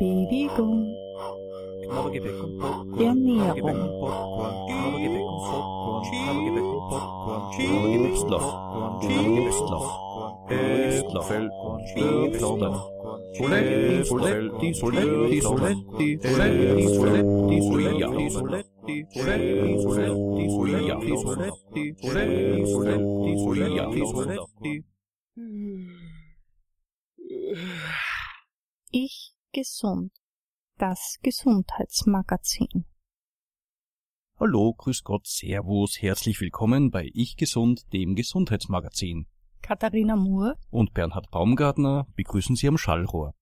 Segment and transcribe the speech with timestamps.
[0.00, 0.64] 비비고
[1.88, 2.20] 먹게
[29.60, 30.10] gesund.
[30.78, 32.86] Das Gesundheitsmagazin.
[34.38, 39.26] Hallo, grüß Gott, Servus, herzlich willkommen bei Ich Gesund, dem Gesundheitsmagazin.
[39.60, 43.34] Katharina Moore, Und Bernhard Baumgartner begrüßen Sie am Schallrohr.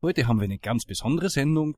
[0.00, 1.74] Heute haben wir eine ganz besondere Sendung.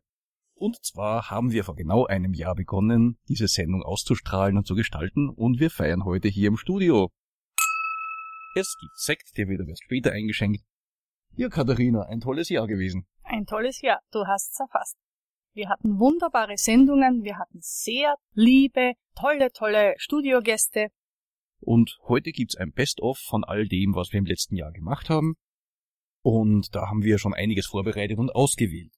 [0.55, 5.29] Und zwar haben wir vor genau einem Jahr begonnen, diese Sendung auszustrahlen und zu gestalten.
[5.29, 7.11] Und wir feiern heute hier im Studio.
[8.55, 10.63] Es gibt Sekt, der wird erst später eingeschenkt.
[11.35, 13.05] Ja, Katharina, ein tolles Jahr gewesen.
[13.33, 14.97] Ein tolles Jahr, du hast's erfasst.
[15.55, 20.89] Wir hatten wunderbare Sendungen, wir hatten sehr liebe, tolle, tolle Studiogäste.
[21.61, 25.35] Und heute gibt's ein Best-of von all dem, was wir im letzten Jahr gemacht haben.
[26.23, 28.93] Und da haben wir schon einiges vorbereitet und ausgewählt.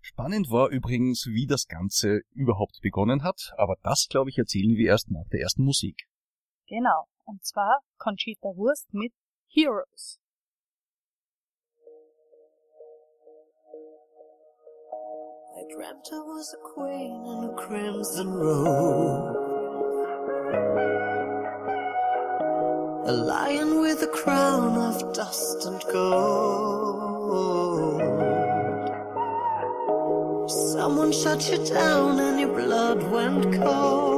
[0.00, 4.88] Spannend war übrigens, wie das Ganze überhaupt begonnen hat, aber das, glaube ich, erzählen wir
[4.88, 6.06] erst nach der ersten Musik.
[6.68, 9.12] Genau, und zwar Conchita Wurst mit
[9.48, 10.20] Heroes.
[15.58, 19.36] I dreamt I was a queen in a crimson robe.
[23.06, 28.02] A lion with a crown of dust and gold.
[30.50, 34.15] Someone shut you down and your blood went cold.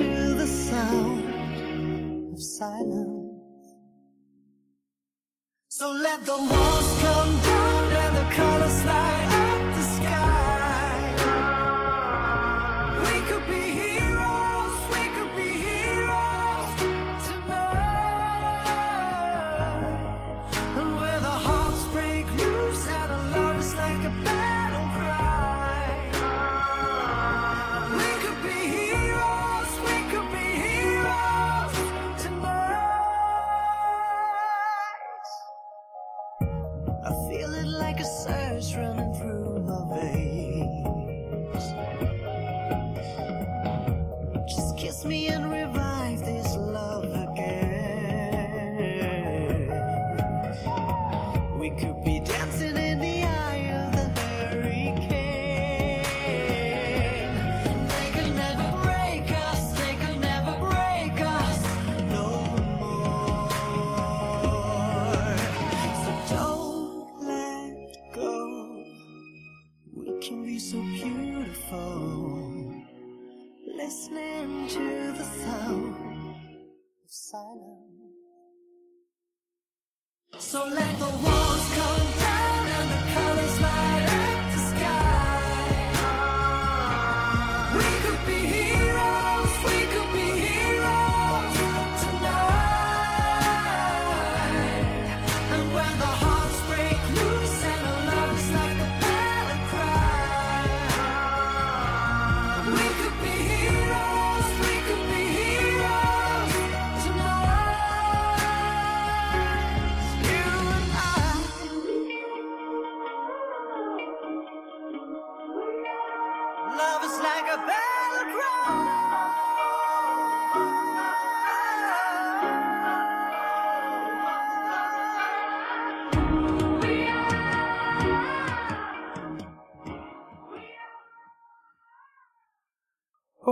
[0.00, 3.09] To the sound of silence.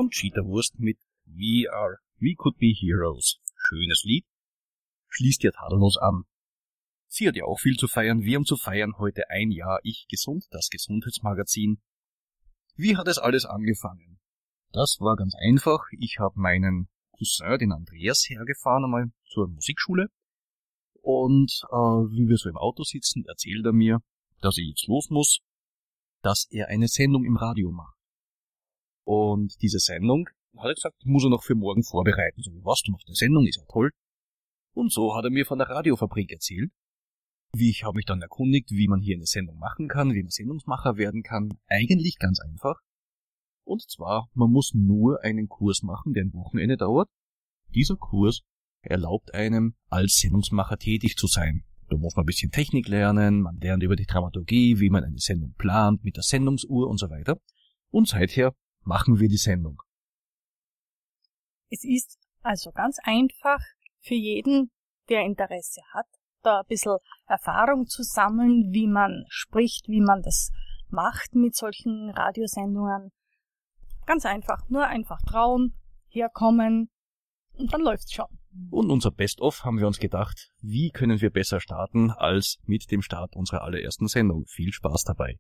[0.08, 3.40] Conchita Wurst mit We Are, We Could Be Heroes.
[3.54, 4.24] Schönes Lied.
[5.08, 6.24] Schließt ja tadellos an.
[7.08, 8.22] Sie hat ja auch viel zu feiern.
[8.22, 11.82] Wir haben zu feiern heute ein Jahr Ich Gesund, das Gesundheitsmagazin.
[12.74, 14.18] Wie hat es alles angefangen?
[14.72, 15.84] Das war ganz einfach.
[15.98, 20.06] Ich habe meinen Cousin, den Andreas, hergefahren einmal zur Musikschule.
[21.02, 24.00] Und äh, wie wir so im Auto sitzen, erzählt er mir,
[24.40, 25.40] dass ich jetzt los muss,
[26.22, 27.97] dass er eine Sendung im Radio macht.
[29.08, 30.28] Und diese Sendung,
[30.58, 32.42] hat er gesagt, muss er noch für morgen vorbereiten.
[32.42, 33.90] So, was, du machst eine Sendung, ist ja toll.
[34.74, 36.70] Und so hat er mir von der Radiofabrik erzählt.
[37.54, 40.28] Wie ich habe mich dann erkundigt, wie man hier eine Sendung machen kann, wie man
[40.28, 41.58] Sendungsmacher werden kann.
[41.68, 42.80] Eigentlich ganz einfach.
[43.64, 47.08] Und zwar, man muss nur einen Kurs machen, der ein Wochenende dauert.
[47.74, 48.42] Dieser Kurs
[48.82, 51.64] erlaubt einem, als Sendungsmacher tätig zu sein.
[51.88, 55.18] Da muss man ein bisschen Technik lernen, man lernt über die Dramaturgie, wie man eine
[55.18, 57.40] Sendung plant, mit der Sendungsuhr und so weiter.
[57.90, 58.52] Und seither
[58.88, 59.82] machen wir die Sendung.
[61.70, 63.60] Es ist also ganz einfach
[64.00, 64.70] für jeden,
[65.10, 66.06] der Interesse hat,
[66.42, 66.96] da ein bisschen
[67.26, 70.50] Erfahrung zu sammeln, wie man spricht, wie man das
[70.88, 73.12] macht mit solchen Radiosendungen.
[74.06, 75.74] Ganz einfach, nur einfach trauen,
[76.08, 76.90] herkommen
[77.52, 78.38] und dann läuft's schon.
[78.70, 83.02] Und unser Best-of haben wir uns gedacht, wie können wir besser starten als mit dem
[83.02, 84.46] Start unserer allerersten Sendung.
[84.46, 85.38] Viel Spaß dabei.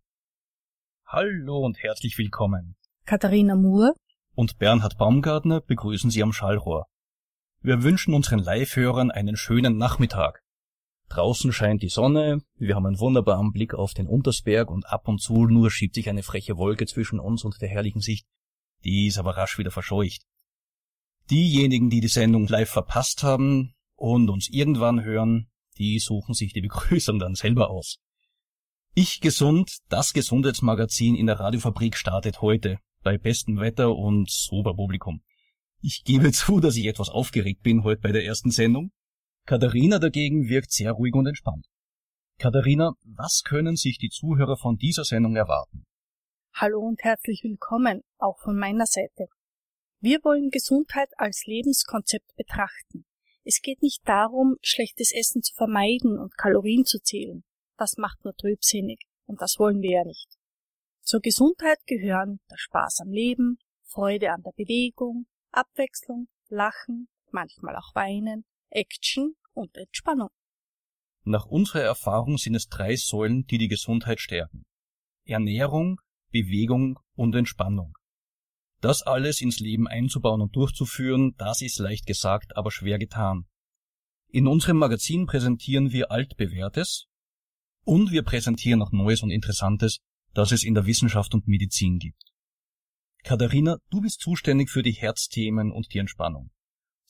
[1.06, 2.76] Hallo und herzlich willkommen.
[3.08, 3.94] Katharina Moore
[4.34, 6.84] und Bernhard Baumgartner begrüßen Sie am Schallrohr.
[7.62, 10.42] Wir wünschen unseren Live-Hörern einen schönen Nachmittag.
[11.08, 15.22] Draußen scheint die Sonne, wir haben einen wunderbaren Blick auf den Untersberg und ab und
[15.22, 18.26] zu nur schiebt sich eine freche Wolke zwischen uns und der herrlichen Sicht.
[18.84, 20.20] Die ist aber rasch wieder verscheucht.
[21.30, 26.60] Diejenigen, die die Sendung live verpasst haben und uns irgendwann hören, die suchen sich die
[26.60, 28.00] Begrüßung dann selber aus.
[28.92, 35.22] Ich gesund, das Gesundheitsmagazin in der Radiofabrik startet heute, bei bestem Wetter und super Publikum.
[35.80, 38.92] Ich gebe zu, dass ich etwas aufgeregt bin heute bei der ersten Sendung,
[39.48, 41.66] Katharina dagegen wirkt sehr ruhig und entspannt.
[42.38, 45.86] Katharina, was können sich die Zuhörer von dieser Sendung erwarten?
[46.52, 49.28] Hallo und herzlich willkommen, auch von meiner Seite.
[50.00, 53.06] Wir wollen Gesundheit als Lebenskonzept betrachten.
[53.42, 57.42] Es geht nicht darum, schlechtes Essen zu vermeiden und Kalorien zu zählen.
[57.78, 60.37] Das macht nur trübsinnig, und das wollen wir ja nicht.
[61.08, 67.94] Zur Gesundheit gehören der Spaß am Leben, Freude an der Bewegung, Abwechslung, Lachen, manchmal auch
[67.94, 70.28] Weinen, Action und Entspannung.
[71.24, 74.66] Nach unserer Erfahrung sind es drei Säulen, die die Gesundheit stärken.
[75.24, 75.98] Ernährung,
[76.30, 77.96] Bewegung und Entspannung.
[78.82, 83.46] Das alles ins Leben einzubauen und durchzuführen, das ist leicht gesagt, aber schwer getan.
[84.28, 87.06] In unserem Magazin präsentieren wir altbewährtes
[87.84, 90.00] und wir präsentieren auch Neues und Interessantes,
[90.38, 92.22] das es in der Wissenschaft und Medizin gibt.
[93.24, 96.50] Katharina, du bist zuständig für die Herzthemen und die Entspannung.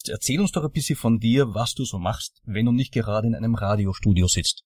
[0.08, 3.26] Erzähl uns doch ein bisschen von dir, was du so machst, wenn du nicht gerade
[3.26, 4.64] in einem Radiostudio sitzt.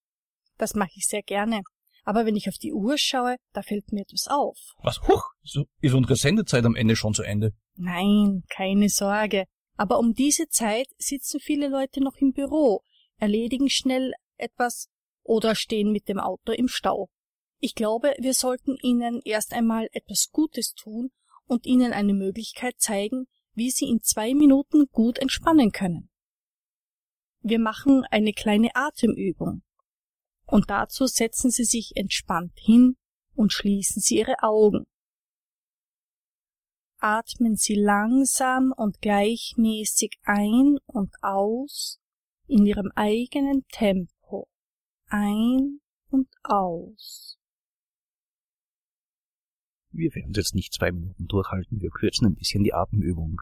[0.58, 1.62] Das mache ich sehr gerne.
[2.04, 4.56] Aber wenn ich auf die Uhr schaue, da fällt mir etwas auf.
[4.78, 5.00] Was?
[5.08, 7.52] Huch, so ist unsere Sendezeit am Ende schon zu Ende.
[7.74, 9.44] Nein, keine Sorge.
[9.76, 12.82] Aber um diese Zeit sitzen viele Leute noch im Büro,
[13.16, 14.88] erledigen schnell etwas
[15.24, 17.08] oder stehen mit dem Auto im Stau.
[17.64, 21.12] Ich glaube, wir sollten ihnen erst einmal etwas Gutes tun
[21.46, 26.10] und ihnen eine Möglichkeit zeigen, wie Sie in zwei Minuten gut entspannen können.
[27.40, 29.62] Wir machen eine kleine Atemübung.
[30.44, 32.96] Und dazu setzen Sie sich entspannt hin
[33.36, 34.84] und schließen Sie Ihre Augen.
[36.98, 42.00] Atmen Sie langsam und gleichmäßig ein und aus
[42.48, 44.48] in Ihrem eigenen Tempo.
[45.06, 45.80] Ein
[46.10, 47.38] und aus.
[49.92, 53.40] Wir werden jetzt nicht zwei Minuten durchhalten, wir kürzen ein bisschen die Atemübung.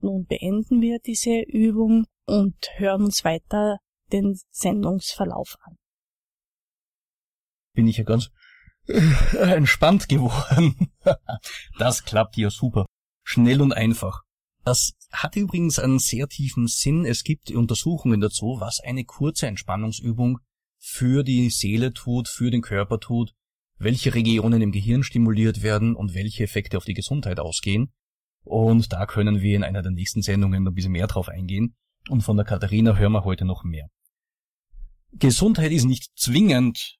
[0.00, 3.78] Nun beenden wir diese Übung und hören uns weiter
[4.12, 5.76] den Sendungsverlauf an.
[7.74, 8.30] Bin ich ja ganz
[8.86, 9.00] äh,
[9.36, 10.90] entspannt geworden.
[11.78, 12.86] das klappt hier super.
[13.24, 14.22] Schnell und einfach.
[14.64, 17.04] Das hat übrigens einen sehr tiefen Sinn.
[17.06, 20.40] Es gibt Untersuchungen dazu, was eine kurze Entspannungsübung
[20.90, 23.34] für die Seele tut, für den Körper tut,
[23.78, 27.92] welche Regionen im Gehirn stimuliert werden und welche Effekte auf die Gesundheit ausgehen.
[28.42, 31.76] Und da können wir in einer der nächsten Sendungen ein bisschen mehr drauf eingehen.
[32.08, 33.88] Und von der Katharina hören wir heute noch mehr.
[35.12, 36.96] Gesundheit ist nicht zwingend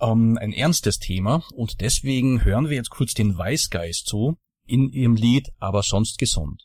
[0.00, 5.14] ähm, ein ernstes Thema und deswegen hören wir jetzt kurz den Weißgeist zu in ihrem
[5.14, 6.64] Lied Aber sonst gesund.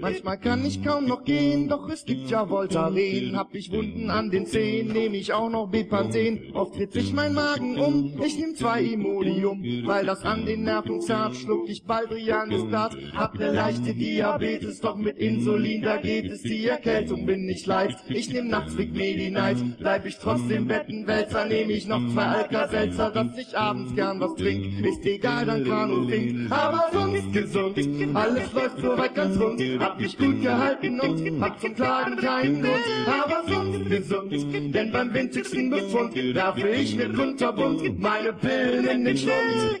[0.00, 3.36] Manchmal kann ich kaum noch gehen, doch es gibt ja Voltaren.
[3.36, 6.52] Hab ich Wunden an den Zehen, nehm ich auch noch Bepanthen.
[6.54, 9.62] Oft dreht sich mein Magen um, ich nehm zwei Imodium.
[9.84, 12.96] Weil das an den Nerven zerrt, schluck ich Baldrianistat.
[13.14, 16.42] Hab ne leichte Diabetes, doch mit Insulin, da geht es.
[16.42, 19.78] Die Erkältung bin nicht leid, ich nehm nachts Vic Medi-Night.
[19.78, 24.84] Bleib ich trotzdem Bettenwälzer, nehm ich noch zwei Alka-Seltzer, dass ich abends gern was trink.
[24.84, 27.78] Ist egal, dann Kanu trinkt, aber sonst gesund.
[28.14, 32.16] Alles läuft so weit ganz ganz rund, hab mich gut gehalten und hab zum Klagen
[32.16, 38.86] keinen Grund, aber sonst gesund, denn beim winzigsten Befund werfe ich mir kunterbunt meine Pillen
[38.86, 39.78] in den Schlund.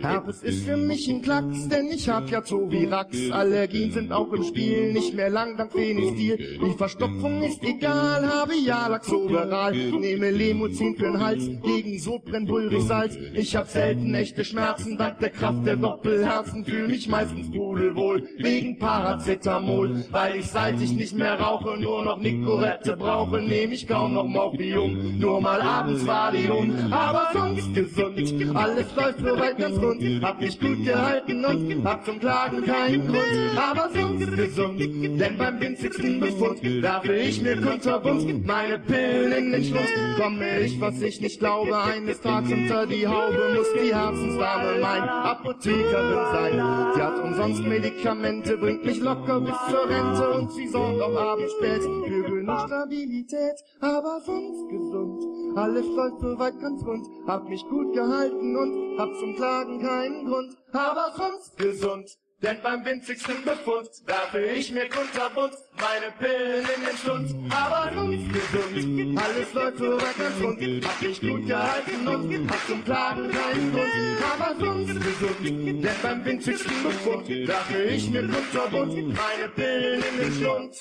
[0.00, 3.30] Herpes ist für mich ein Klacks, denn ich hab ja Zovirax.
[3.30, 6.58] Allergien sind auch im Spiel, nicht mehr lang dank Phenestil.
[6.64, 9.74] Die Verstopfung ist egal, habe ja Laxoberal.
[9.74, 12.48] Nehme Lemozin für'n Hals, gegen Sodbrenn
[12.80, 13.18] Salz.
[13.34, 16.64] Ich hab selten echte Schmerzen, dank der Kraft der Doppelherzen.
[16.64, 20.04] Fühl mich meistens pudelwohl, wegen Paracetamol.
[20.10, 24.26] Weil ich seit ich nicht mehr rauche, nur noch Nicorette brauche, nehm ich kaum noch
[24.26, 25.18] Morphium.
[25.18, 28.56] Nur mal abends Valium, aber sonst gesund.
[28.56, 33.56] Alles läuft soweit ganz rund, hab mich gut gehalten und hab zum Klagen keinen Grund,
[33.56, 39.64] aber sonst gesund, denn beim winzigsten Befund werfe ich mir kunterbunt meine Pillen in den
[39.64, 44.80] Schlund, komme ich, was ich nicht glaube, eines Tages unter die Haube, muss die Herzensdame
[44.80, 46.92] mein Apothekerin sein.
[46.94, 51.52] Sie hat umsonst Medikamente, bringt mich locker bis zur Rente und sie sorgt auch abends
[51.52, 55.39] spät für genug Stabilität, aber sonst gesund.
[55.56, 60.56] Alles läuft soweit ganz rund, hab mich gut gehalten und hab zum Klagen keinen Grund,
[60.72, 62.08] aber sonst gesund.
[62.42, 68.32] Denn beim winzigsten Befund werfe ich mir kunterbunt meine Pillen in den Schlund, aber sonst
[68.32, 69.18] gesund.
[69.18, 73.90] Alles läuft soweit ganz rund, hab mich gut gehalten und hab zum Klagen keinen Grund,
[74.32, 75.84] aber sonst gesund.
[75.84, 80.74] Denn beim winzigsten Befund werfe ich mir kunterbunt meine Pillen in den Schlund.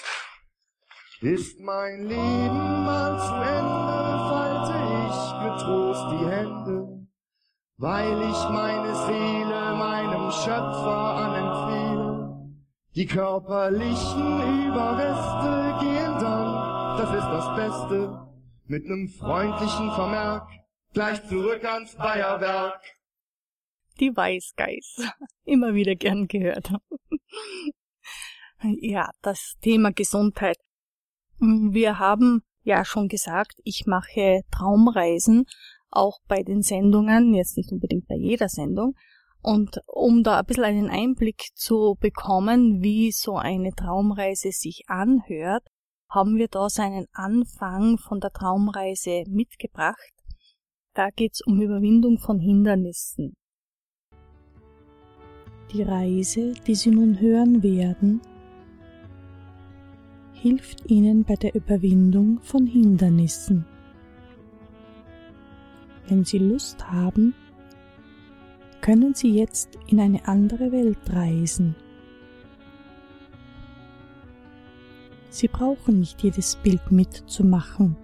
[1.21, 3.88] Ist mein Leben mal zu Ende,
[5.09, 7.07] ich getrost die Hände,
[7.77, 12.53] weil ich meine Seele meinem Schöpfer anempfehle.
[12.95, 18.27] Die körperlichen Überreste gehen dann, das ist das Beste,
[18.67, 20.47] mit nem freundlichen Vermerk,
[20.93, 22.81] gleich zurück ans Bayerwerk.
[23.99, 25.11] Die Weißgeiß.
[25.45, 26.71] Immer wieder gern gehört.
[28.61, 30.57] ja, das Thema Gesundheit
[31.39, 35.45] wir haben ja schon gesagt, ich mache Traumreisen,
[35.89, 38.93] auch bei den Sendungen, jetzt nicht unbedingt bei jeder Sendung.
[39.41, 45.63] Und um da ein bisschen einen Einblick zu bekommen, wie so eine Traumreise sich anhört,
[46.09, 50.13] haben wir da so einen Anfang von der Traumreise mitgebracht.
[50.93, 53.35] Da geht's um Überwindung von Hindernissen.
[55.71, 58.21] Die Reise, die Sie nun hören werden,
[60.41, 63.65] hilft ihnen bei der Überwindung von Hindernissen.
[66.07, 67.33] Wenn Sie Lust haben,
[68.79, 71.75] können Sie jetzt in eine andere Welt reisen.
[75.29, 77.97] Sie brauchen nicht jedes Bild mitzumachen.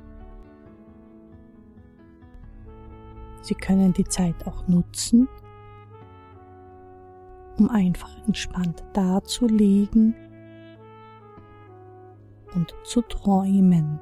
[3.42, 5.30] Sie können die Zeit auch nutzen,
[7.58, 10.16] um einfach entspannt dazulegen
[12.56, 14.00] und zu träumen.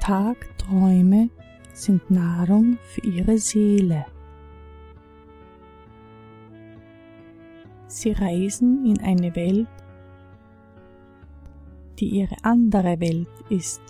[0.00, 1.30] Tagträume
[1.72, 4.04] sind Nahrung für ihre Seele.
[7.86, 9.68] Sie reisen in eine Welt,
[11.98, 13.82] die ihre andere Welt ist.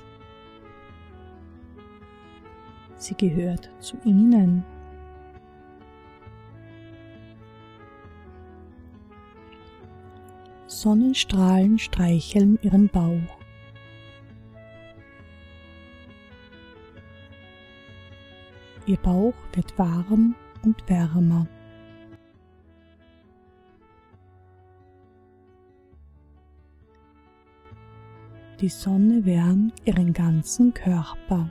[2.97, 4.65] Sie gehört zu ihnen.
[10.83, 13.39] Sonnenstrahlen streicheln ihren Bauch.
[18.87, 20.35] Ihr Bauch wird warm
[20.65, 21.47] und wärmer.
[28.61, 31.49] Die Sonne wärmt ihren ganzen Körper.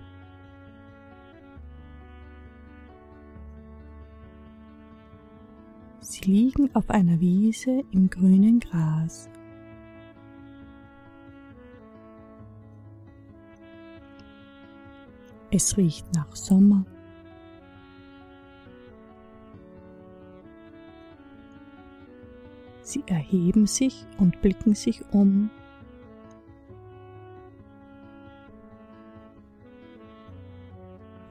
[6.24, 9.30] Sie liegen auf einer Wiese im grünen Gras.
[15.52, 16.86] Es riecht nach Sommer.
[22.84, 25.50] Sie erheben sich und blicken sich um.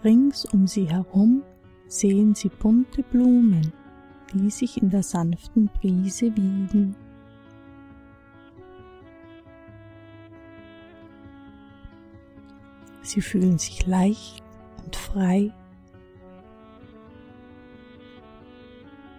[0.02, 1.42] Rings um sie herum
[1.86, 3.72] sehen sie bunte Blumen
[4.32, 6.94] die sich in der sanften Brise wiegen.
[13.02, 14.42] Sie fühlen sich leicht
[14.84, 15.52] und frei.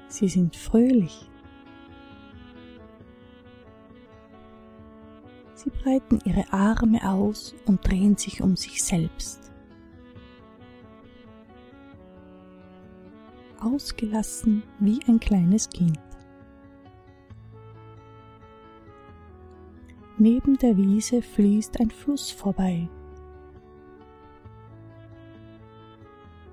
[0.08, 1.30] Sie sind fröhlich.
[5.56, 9.41] Sie breiten ihre Arme aus und drehen sich um sich selbst.
[13.74, 16.00] Ausgelassen wie ein kleines Kind.
[20.18, 22.88] Neben der Wiese fließt ein Fluss vorbei.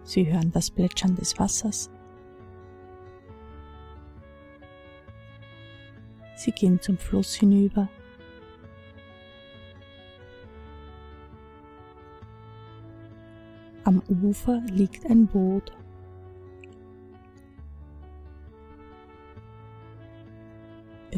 [0.05, 1.91] Sie hören das Plätschern des Wassers.
[6.37, 7.89] Sie gehen zum Fluss hinüber.
[13.85, 15.73] Am Ufer liegt ein Boot.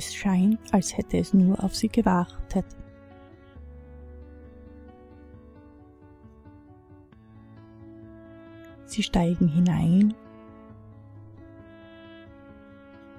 [0.00, 2.64] Es scheint, als hätte es nur auf sie gewartet.
[8.86, 10.14] Sie steigen hinein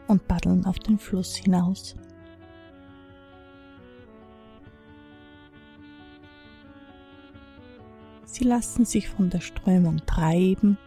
[0.07, 1.95] und paddeln auf den Fluss hinaus.
[8.25, 10.79] Sie lassen sich von der Strömung treiben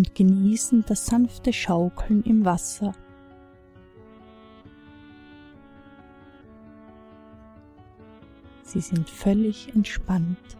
[0.00, 2.94] und genießen das sanfte Schaukeln im Wasser.
[8.62, 10.56] Sie sind völlig entspannt.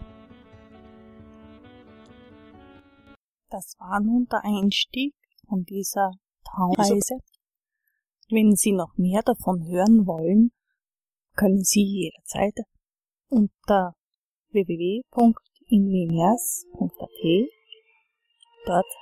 [3.49, 5.15] Das war nun der Einstieg
[5.49, 6.11] von dieser
[6.45, 7.21] Traumreise.
[8.29, 10.53] Wenn Sie noch mehr davon hören wollen,
[11.35, 12.59] können Sie jederzeit
[13.31, 13.95] unter
[14.51, 17.51] www.inlinias.at
[18.67, 19.00] Dort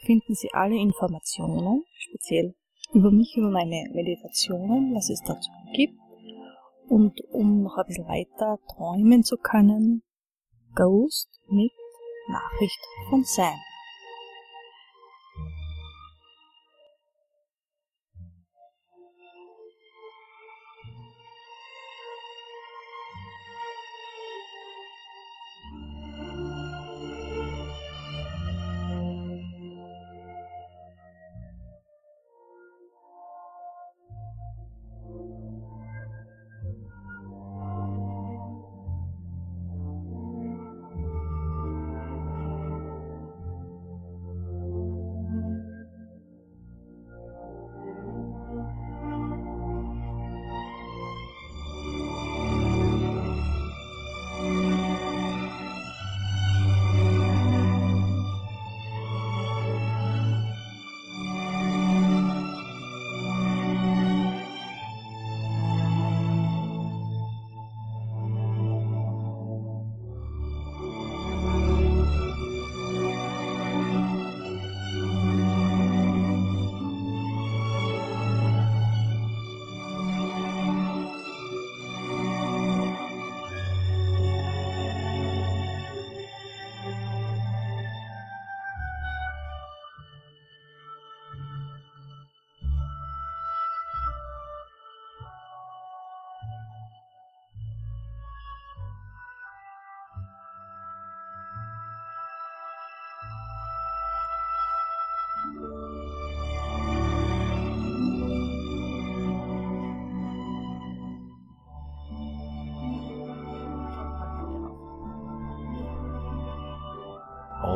[0.00, 2.54] finden Sie alle Informationen, speziell
[2.92, 5.98] über mich, über meine Meditationen, was es dazu gibt.
[6.88, 10.02] Und um noch ein bisschen weiter träumen zu können,
[10.74, 11.72] Ghost mit
[12.28, 13.54] Nachricht von Sam.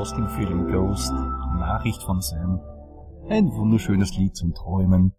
[0.04, 2.60] Aus dem Film Ghost, Nachricht von Sam.
[3.30, 5.14] Ein wunderschönes Lied zum Träumen.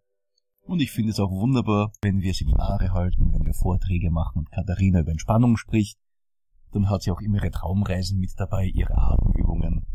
[0.61, 4.51] Und ich finde es auch wunderbar, wenn wir Seminare halten, wenn wir Vorträge machen und
[4.51, 5.97] Katharina über Entspannung spricht,
[6.71, 9.87] dann hat sie auch immer ihre Traumreisen mit dabei, ihre Atemübungen.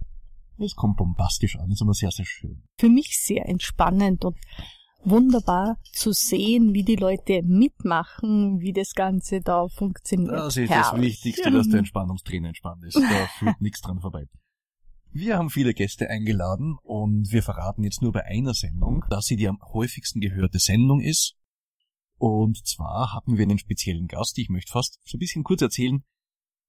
[0.58, 2.64] Es kommt bombastisch an, ist immer sehr, sehr schön.
[2.76, 4.36] Für mich sehr entspannend und
[5.04, 10.32] wunderbar zu sehen, wie die Leute mitmachen, wie das Ganze da funktioniert.
[10.32, 11.12] Das ist das Herrlich.
[11.12, 12.96] Wichtigste, dass der Entspannungstrainer entspannt ist.
[12.96, 14.26] Da führt nichts dran vorbei.
[15.12, 19.34] Wir haben viele Gäste eingeladen und wir verraten jetzt nur bei einer Sendung, dass sie
[19.34, 21.34] die am häufigsten gehörte Sendung ist.
[22.16, 24.38] Und zwar hatten wir einen speziellen Gast.
[24.38, 26.04] Ich möchte fast so ein bisschen kurz erzählen,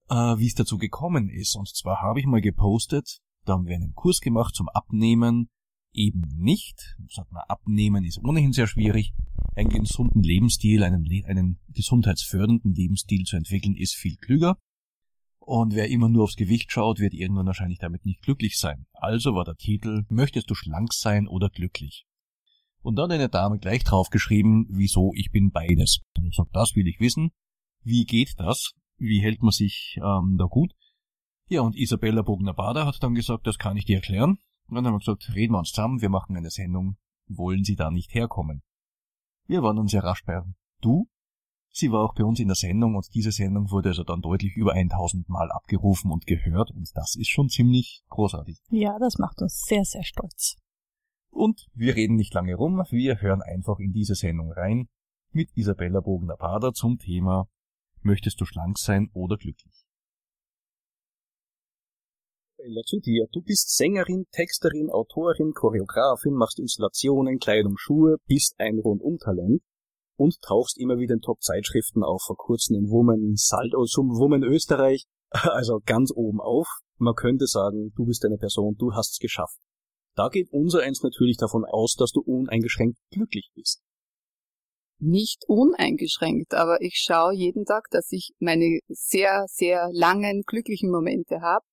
[0.09, 1.55] äh, wie es dazu gekommen ist.
[1.55, 5.49] Und zwar habe ich mal gepostet, da haben wir einen Kurs gemacht zum Abnehmen.
[5.93, 6.95] Eben nicht.
[7.09, 9.13] Sagt man, abnehmen ist ohnehin sehr schwierig.
[9.55, 14.57] Einen gesunden Lebensstil, einen, einen gesundheitsfördernden Lebensstil zu entwickeln, ist viel klüger.
[15.43, 18.85] Und wer immer nur aufs Gewicht schaut, wird irgendwann wahrscheinlich damit nicht glücklich sein.
[18.93, 22.05] Also war der Titel, möchtest du schlank sein oder glücklich?
[22.81, 26.01] Und dann eine Dame gleich draufgeschrieben, wieso ich bin beides.
[26.15, 27.31] Und ich sag, das will ich wissen.
[27.83, 28.73] Wie geht das?
[28.97, 30.73] Wie hält man sich ähm, da gut?
[31.47, 34.37] Ja, und Isabella Bogner-Bader hat dann gesagt, das kann ich dir erklären.
[34.67, 36.97] Und dann haben wir gesagt, reden wir uns zusammen, wir machen eine Sendung.
[37.27, 38.61] Wollen Sie da nicht herkommen?
[39.47, 40.39] Wir waren dann sehr rasch bei
[40.81, 41.09] Du
[41.73, 44.55] Sie war auch bei uns in der Sendung und diese Sendung wurde also dann deutlich
[44.57, 48.57] über 1000 Mal abgerufen und gehört und das ist schon ziemlich großartig.
[48.69, 50.57] Ja, das macht uns sehr, sehr stolz.
[51.29, 54.89] Und wir reden nicht lange rum, wir hören einfach in diese Sendung rein
[55.31, 57.47] mit Isabella Bogner-Bader zum Thema
[58.03, 59.85] Möchtest du schlank sein oder glücklich?
[62.57, 63.27] Isabella, zu dir.
[63.31, 69.61] Du bist Sängerin, Texterin, Autorin, Choreografin, machst Installationen, Kleidung, Schuhe, bist ein Rundumtalent
[70.21, 75.05] und tauchst immer wieder in Top-Zeitschriften auf, vor kurzem in Woman, Saldo zum Woman Österreich,
[75.31, 76.67] also ganz oben auf.
[76.97, 79.57] Man könnte sagen, du bist eine Person, du hast's geschafft.
[80.15, 83.81] Da geht unser eins natürlich davon aus, dass du uneingeschränkt glücklich bist.
[84.99, 91.41] Nicht uneingeschränkt, aber ich schaue jeden Tag, dass ich meine sehr, sehr langen, glücklichen Momente
[91.41, 91.65] habe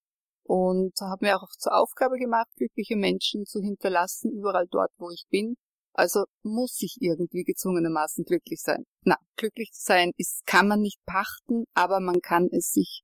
[0.44, 5.26] und habe mir auch zur Aufgabe gemacht, glückliche Menschen zu hinterlassen, überall dort, wo ich
[5.28, 5.56] bin.
[5.98, 8.84] Also muss ich irgendwie gezwungenermaßen glücklich sein.
[9.02, 13.02] Na, glücklich sein ist, kann man nicht pachten, aber man kann es sich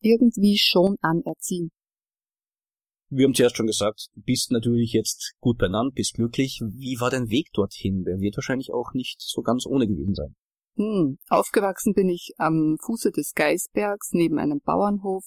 [0.00, 1.72] irgendwie schon anerziehen.
[3.08, 6.60] Wir haben zuerst schon gesagt, bist natürlich jetzt gut benannt, bist glücklich.
[6.64, 8.04] Wie war dein Weg dorthin?
[8.04, 10.36] Der wird wahrscheinlich auch nicht so ganz ohne gewesen sein.
[10.76, 15.24] Hm, aufgewachsen bin ich am Fuße des Geisbergs neben einem Bauernhof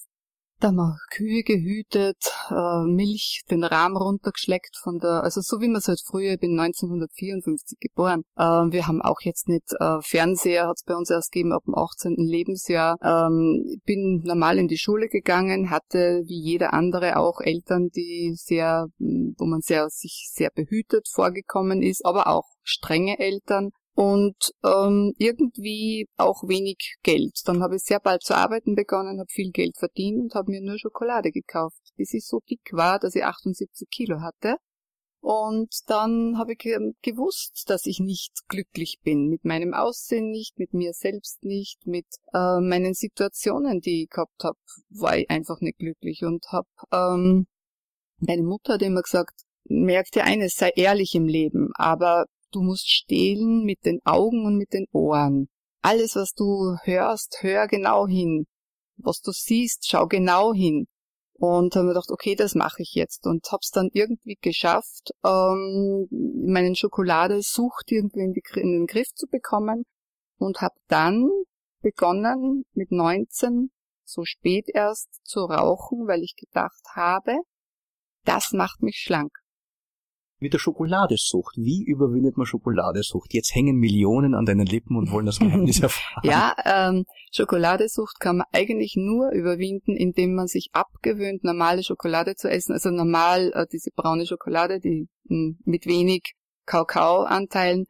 [0.60, 2.18] da haben wir Kühe gehütet,
[2.50, 6.40] äh, Milch den Rahmen runtergeschleckt von der, also so wie man es halt früher, ich
[6.40, 8.24] bin 1954 geboren.
[8.36, 11.64] Äh, wir haben auch jetzt nicht äh, Fernseher, hat es bei uns erst gegeben ab
[11.66, 12.16] dem 18.
[12.18, 12.98] Lebensjahr.
[13.04, 18.88] Ähm, bin normal in die Schule gegangen, hatte wie jeder andere auch Eltern, die sehr,
[18.98, 26.08] wo man sehr sich sehr behütet vorgekommen ist, aber auch strenge Eltern und ähm, irgendwie
[26.18, 27.42] auch wenig Geld.
[27.46, 30.62] Dann habe ich sehr bald zu arbeiten begonnen, habe viel Geld verdient und habe mir
[30.62, 34.58] nur Schokolade gekauft, bis ich so dick war, dass ich 78 Kilo hatte.
[35.20, 36.60] Und dann habe ich
[37.02, 42.06] gewusst, dass ich nicht glücklich bin, mit meinem Aussehen nicht, mit mir selbst nicht, mit
[42.36, 47.48] äh, meinen Situationen, die ich gehabt habe, war ich einfach nicht glücklich und habe ähm,
[48.20, 52.90] meine Mutter hat immer gesagt, merk dir eines, sei ehrlich im Leben, aber Du musst
[52.90, 55.50] stehlen mit den Augen und mit den Ohren.
[55.82, 58.46] Alles, was du hörst, hör genau hin.
[58.98, 60.88] Was du siehst, schau genau hin.
[61.34, 63.28] Und habe mir gedacht, okay, das mache ich jetzt.
[63.28, 69.28] Und hab's dann irgendwie geschafft, ähm, meinen Schokoladesucht irgendwie in, die, in den Griff zu
[69.28, 69.84] bekommen.
[70.38, 71.30] Und habe dann
[71.82, 73.72] begonnen, mit 19,
[74.04, 77.38] so spät erst, zu rauchen, weil ich gedacht habe,
[78.24, 79.32] das macht mich schlank
[80.40, 81.56] mit der Schokoladesucht.
[81.58, 83.34] Wie überwindet man Schokoladesucht?
[83.34, 86.22] Jetzt hängen Millionen an deinen Lippen und wollen das Geheimnis erfahren.
[86.24, 92.50] ja, ähm, Schokoladesucht kann man eigentlich nur überwinden, indem man sich abgewöhnt, normale Schokolade zu
[92.50, 92.74] essen.
[92.74, 96.34] Also normal äh, diese braune Schokolade, die mh, hm, mit wenig
[96.66, 97.86] Kakaoanteilen.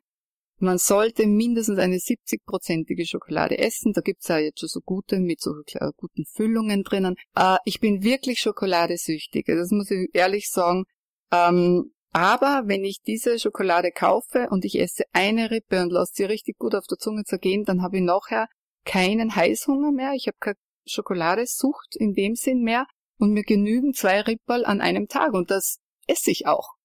[0.59, 3.93] Man sollte mindestens eine 70-prozentige Schokolade essen.
[3.93, 7.15] Da gibt's ja jetzt schon so gute mit so äh, guten Füllungen drinnen.
[7.35, 9.45] Äh, ich bin wirklich schokoladesüchtig.
[9.45, 10.85] Das muss ich ehrlich sagen.
[11.31, 16.23] Ähm, aber wenn ich diese Schokolade kaufe und ich esse eine Rippe und lasse sie
[16.23, 18.47] richtig gut auf der Zunge zergehen, dann habe ich nachher
[18.85, 20.13] keinen Heißhunger mehr.
[20.15, 22.85] Ich habe keine Schokoladesucht in dem Sinn mehr
[23.19, 26.75] und mir genügen zwei Ripperl an einem Tag und das esse ich auch.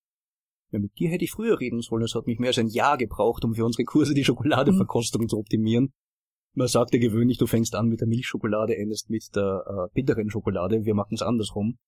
[0.72, 2.02] Ja, mit dir hätte ich früher reden sollen.
[2.02, 5.28] Es hat mich mehr als ein Jahr gebraucht, um für unsere Kurse die Schokoladeverkostung mhm.
[5.28, 5.92] zu optimieren.
[6.54, 10.30] Man sagt ja gewöhnlich, du fängst an mit der Milchschokolade, endest mit der äh, bitteren
[10.30, 10.84] Schokolade.
[10.84, 11.78] Wir machen es andersrum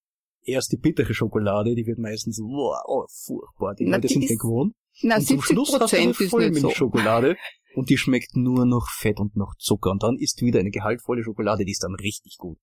[0.44, 4.24] erst die bittere Schokolade, die wird meistens, wow, oh, furchtbar, die na, Leute die sind
[4.24, 4.74] ist, gewohnt.
[5.02, 7.78] Na, und zum Schluss hast du eine Vollmilchschokolade so.
[7.78, 11.24] und die schmeckt nur noch Fett und noch Zucker und dann ist wieder eine gehaltvolle
[11.24, 12.58] Schokolade, die ist dann richtig gut.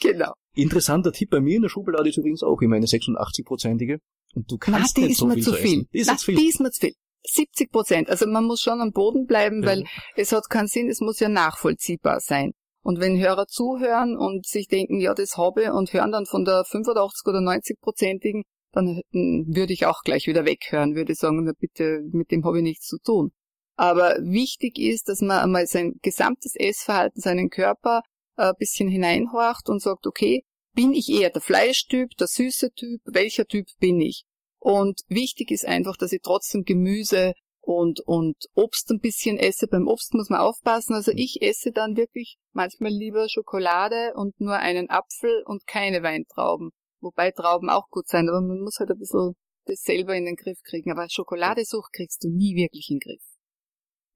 [0.00, 0.32] Genau.
[0.54, 3.98] Interessanter Tipp bei mir in der Schokolade ist übrigens auch immer eine 86-prozentige
[4.34, 5.86] und du kannst na, nicht so viel zu viel.
[5.92, 6.36] Die ist na, viel.
[6.36, 6.94] Die ist mir zu viel.
[7.26, 8.10] 70 Prozent.
[8.10, 9.68] Also man muss schon am Boden bleiben, ja.
[9.68, 9.84] weil
[10.16, 12.52] es hat keinen Sinn, es muss ja nachvollziehbar sein.
[12.84, 16.64] Und wenn Hörer zuhören und sich denken, ja, das habe und hören dann von der
[16.64, 18.42] 85 oder 90-prozentigen,
[18.72, 22.58] dann hm, würde ich auch gleich wieder weghören, würde sagen, na bitte, mit dem habe
[22.58, 23.32] ich nichts zu tun.
[23.76, 28.02] Aber wichtig ist, dass man einmal sein gesamtes Essverhalten, seinen Körper
[28.36, 30.44] ein äh, bisschen hineinhorcht und sagt, okay,
[30.74, 34.24] bin ich eher der Fleischtyp, der süße Typ, welcher Typ bin ich?
[34.58, 37.32] Und wichtig ist einfach, dass ich trotzdem Gemüse
[37.64, 39.66] und, und Obst ein bisschen esse.
[39.66, 40.94] Beim Obst muss man aufpassen.
[40.94, 46.70] Also ich esse dann wirklich manchmal lieber Schokolade und nur einen Apfel und keine Weintrauben.
[47.00, 49.34] Wobei Trauben auch gut sein, aber man muss halt ein bisschen
[49.66, 50.90] das selber in den Griff kriegen.
[50.90, 53.22] Aber Schokoladesucht kriegst du nie wirklich in den Griff.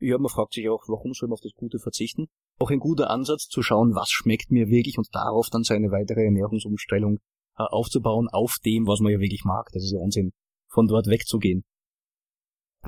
[0.00, 2.28] Ja, man fragt sich auch, warum soll man auf das Gute verzichten?
[2.58, 6.24] Auch ein guter Ansatz zu schauen, was schmeckt mir wirklich und darauf dann seine weitere
[6.24, 7.18] Ernährungsumstellung
[7.58, 9.68] äh, aufzubauen auf dem, was man ja wirklich mag.
[9.72, 10.32] Das ist ja Unsinn,
[10.68, 11.64] von dort wegzugehen.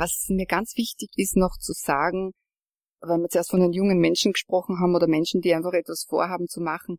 [0.01, 2.33] Was mir ganz wichtig ist noch zu sagen,
[3.03, 6.49] weil wir zuerst von den jungen Menschen gesprochen haben oder Menschen, die einfach etwas vorhaben
[6.49, 6.97] zu machen,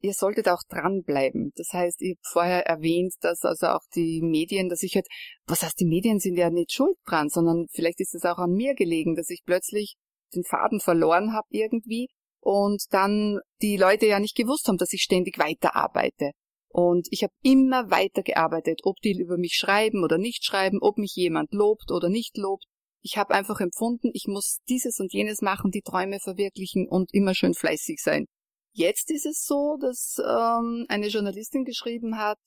[0.00, 1.52] ihr solltet auch dranbleiben.
[1.54, 5.06] Das heißt, ich habe vorher erwähnt, dass also auch die Medien, dass ich halt,
[5.44, 8.52] was heißt, die Medien sind ja nicht schuld dran, sondern vielleicht ist es auch an
[8.52, 9.96] mir gelegen, dass ich plötzlich
[10.34, 12.08] den Faden verloren habe irgendwie
[12.40, 16.30] und dann die Leute ja nicht gewusst haben, dass ich ständig weiterarbeite.
[16.72, 21.14] Und ich habe immer weitergearbeitet, ob die über mich schreiben oder nicht schreiben, ob mich
[21.16, 22.64] jemand lobt oder nicht lobt.
[23.02, 27.34] Ich habe einfach empfunden, ich muss dieses und jenes machen, die Träume verwirklichen und immer
[27.34, 28.26] schön fleißig sein.
[28.72, 32.38] Jetzt ist es so, dass ähm, eine Journalistin geschrieben hat,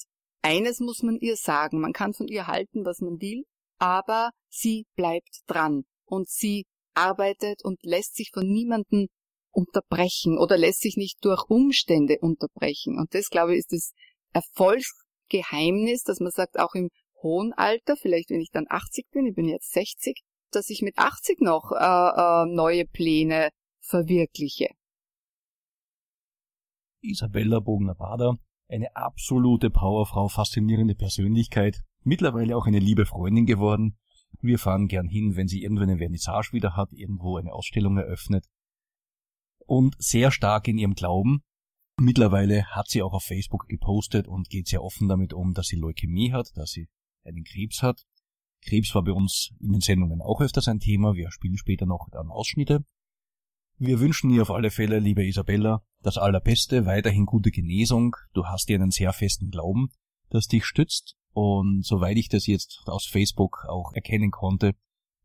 [0.42, 3.44] eines muss man ihr sagen, man kann von ihr halten, was man will,
[3.78, 9.08] aber sie bleibt dran und sie arbeitet und lässt sich von niemandem
[9.52, 12.98] unterbrechen oder lässt sich nicht durch Umstände unterbrechen.
[12.98, 13.92] Und das, glaube ich, ist das
[14.34, 16.90] Erfolgsgeheimnis, dass man sagt, auch im
[17.22, 20.98] hohen Alter, vielleicht wenn ich dann 80 bin, ich bin jetzt 60, dass ich mit
[20.98, 24.70] 80 noch äh, äh, neue Pläne verwirkliche.
[27.02, 28.38] Isabella Bogner-Bader,
[28.70, 33.98] eine absolute Powerfrau, faszinierende Persönlichkeit, mittlerweile auch eine liebe Freundin geworden.
[34.42, 38.46] Wir fahren gern hin, wenn sie irgendwo eine Vernissage wieder hat, irgendwo eine Ausstellung eröffnet.
[39.66, 41.44] Und sehr stark in ihrem Glauben.
[42.00, 45.76] Mittlerweile hat sie auch auf Facebook gepostet und geht sehr offen damit um, dass sie
[45.76, 46.90] Leukämie hat, dass sie
[47.24, 48.04] einen Krebs hat.
[48.62, 51.16] Krebs war bei uns in den Sendungen auch öfters ein Thema.
[51.16, 52.84] Wir spielen später noch dann Ausschnitte.
[53.78, 58.16] Wir wünschen dir auf alle Fälle, liebe Isabella, das Allerbeste, weiterhin gute Genesung.
[58.34, 59.90] Du hast dir einen sehr festen Glauben,
[60.30, 61.16] das dich stützt.
[61.34, 64.76] Und soweit ich das jetzt aus Facebook auch erkennen konnte,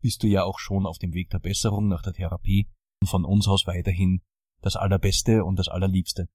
[0.00, 2.68] bist du ja auch schon auf dem Weg der Besserung nach der Therapie.
[3.00, 4.22] Und von uns aus weiterhin
[4.61, 6.28] das Allerbeste und das Allerliebste.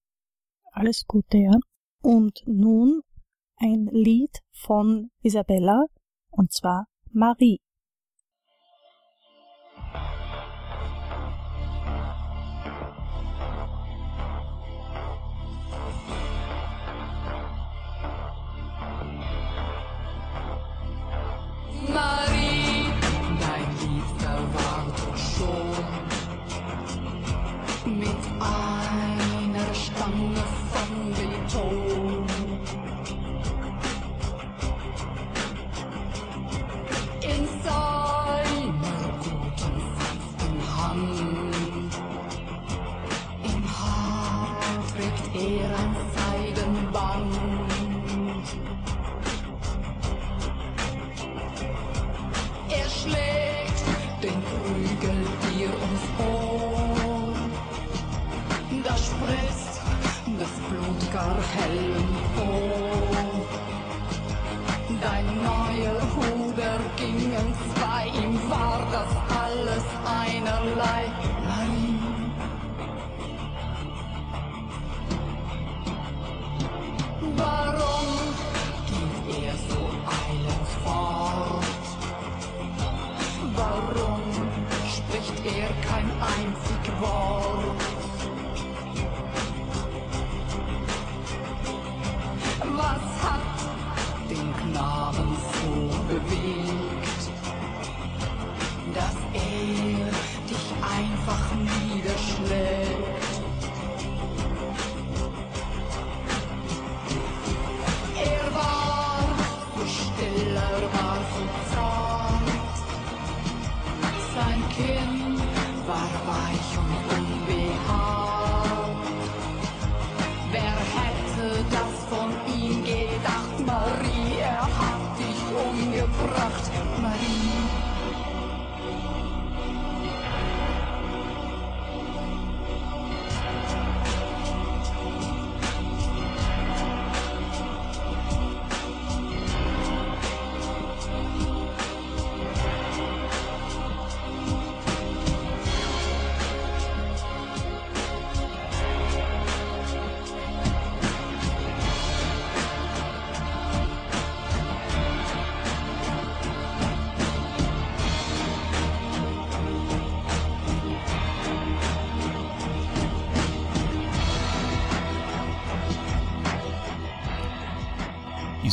[0.74, 1.54] Alles Gute, ja.
[2.02, 3.02] Und nun
[3.58, 5.86] ein Lied von Isabella,
[6.32, 7.62] und zwar Marie.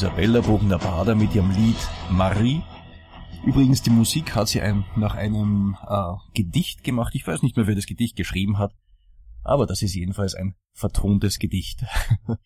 [0.01, 1.77] Isabella Bogner-Bader mit ihrem Lied
[2.11, 2.63] Marie.
[3.45, 7.15] Übrigens, die Musik hat sie ein, nach einem äh, Gedicht gemacht.
[7.15, 8.75] Ich weiß nicht mehr, wer das Gedicht geschrieben hat,
[9.45, 11.85] aber das ist jedenfalls ein vertontes Gedicht.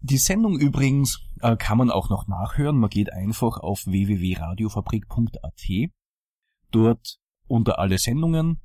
[0.00, 2.78] Die Sendung übrigens äh, kann man auch noch nachhören.
[2.78, 5.90] Man geht einfach auf www.radiofabrik.at.
[6.70, 8.62] Dort unter alle Sendungen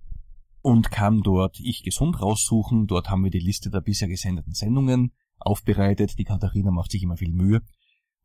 [0.62, 2.88] und kann dort Ich gesund raussuchen.
[2.88, 6.18] Dort haben wir die Liste der bisher gesendeten Sendungen aufbereitet.
[6.18, 7.62] Die Katharina macht sich immer viel Mühe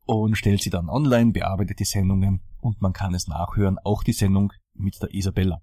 [0.05, 4.13] und stellt sie dann online, bearbeitet die Sendungen und man kann es nachhören, auch die
[4.13, 5.61] Sendung mit der Isabella.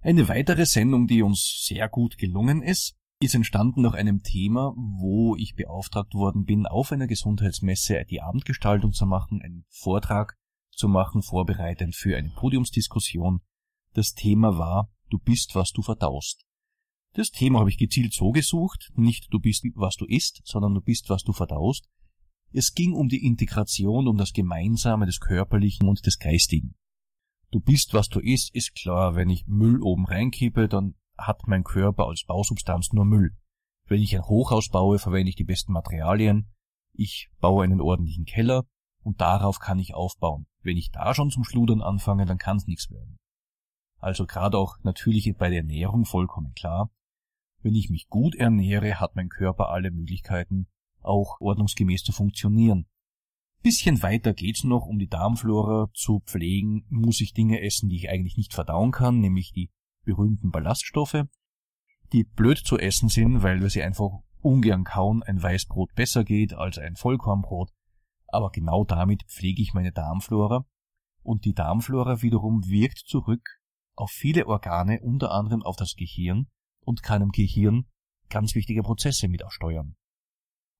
[0.00, 5.36] Eine weitere Sendung, die uns sehr gut gelungen ist, ist entstanden nach einem Thema, wo
[5.36, 10.36] ich beauftragt worden bin, auf einer Gesundheitsmesse die Abendgestaltung zu machen, einen Vortrag
[10.72, 13.40] zu machen, vorbereitend für eine Podiumsdiskussion.
[13.94, 16.46] Das Thema war Du bist, was du verdaust.
[17.14, 20.80] Das Thema habe ich gezielt so gesucht, nicht du bist, was du isst, sondern du
[20.80, 21.86] bist, was du verdaust.
[22.52, 26.74] Es ging um die Integration, um das Gemeinsame des Körperlichen und des Geistigen.
[27.50, 31.64] Du bist, was du isst, ist klar, wenn ich Müll oben reinkippe, dann hat mein
[31.64, 33.36] Körper als Bausubstanz nur Müll.
[33.86, 36.50] Wenn ich ein Hochhaus baue, verwende ich die besten Materialien,
[36.94, 38.64] ich baue einen ordentlichen Keller
[39.02, 40.46] und darauf kann ich aufbauen.
[40.62, 43.18] Wenn ich da schon zum Schludern anfange, dann kann es nichts werden.
[43.98, 46.90] Also gerade auch natürlich bei der Ernährung vollkommen klar.
[47.62, 50.66] Wenn ich mich gut ernähre, hat mein Körper alle Möglichkeiten,
[51.00, 52.86] auch ordnungsgemäß zu funktionieren.
[53.62, 55.88] Bisschen weiter geht's noch, um die Darmflora.
[55.94, 59.70] Zu pflegen, muss ich Dinge essen, die ich eigentlich nicht verdauen kann, nämlich die
[60.04, 61.24] berühmten Ballaststoffe,
[62.12, 66.54] die blöd zu essen sind, weil wir sie einfach ungern kauen, ein Weißbrot besser geht
[66.54, 67.70] als ein Vollkornbrot,
[68.26, 70.66] aber genau damit pflege ich meine Darmflora.
[71.22, 73.60] Und die Darmflora wiederum wirkt zurück
[73.94, 76.48] auf viele Organe, unter anderem auf das Gehirn
[76.84, 77.86] und kann im Gehirn
[78.28, 79.94] ganz wichtige Prozesse mit steuern.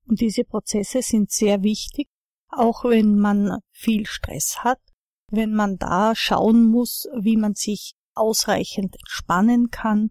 [0.07, 2.09] Und diese Prozesse sind sehr wichtig,
[2.49, 4.81] auch wenn man viel Stress hat,
[5.31, 10.11] wenn man da schauen muss, wie man sich ausreichend entspannen kann,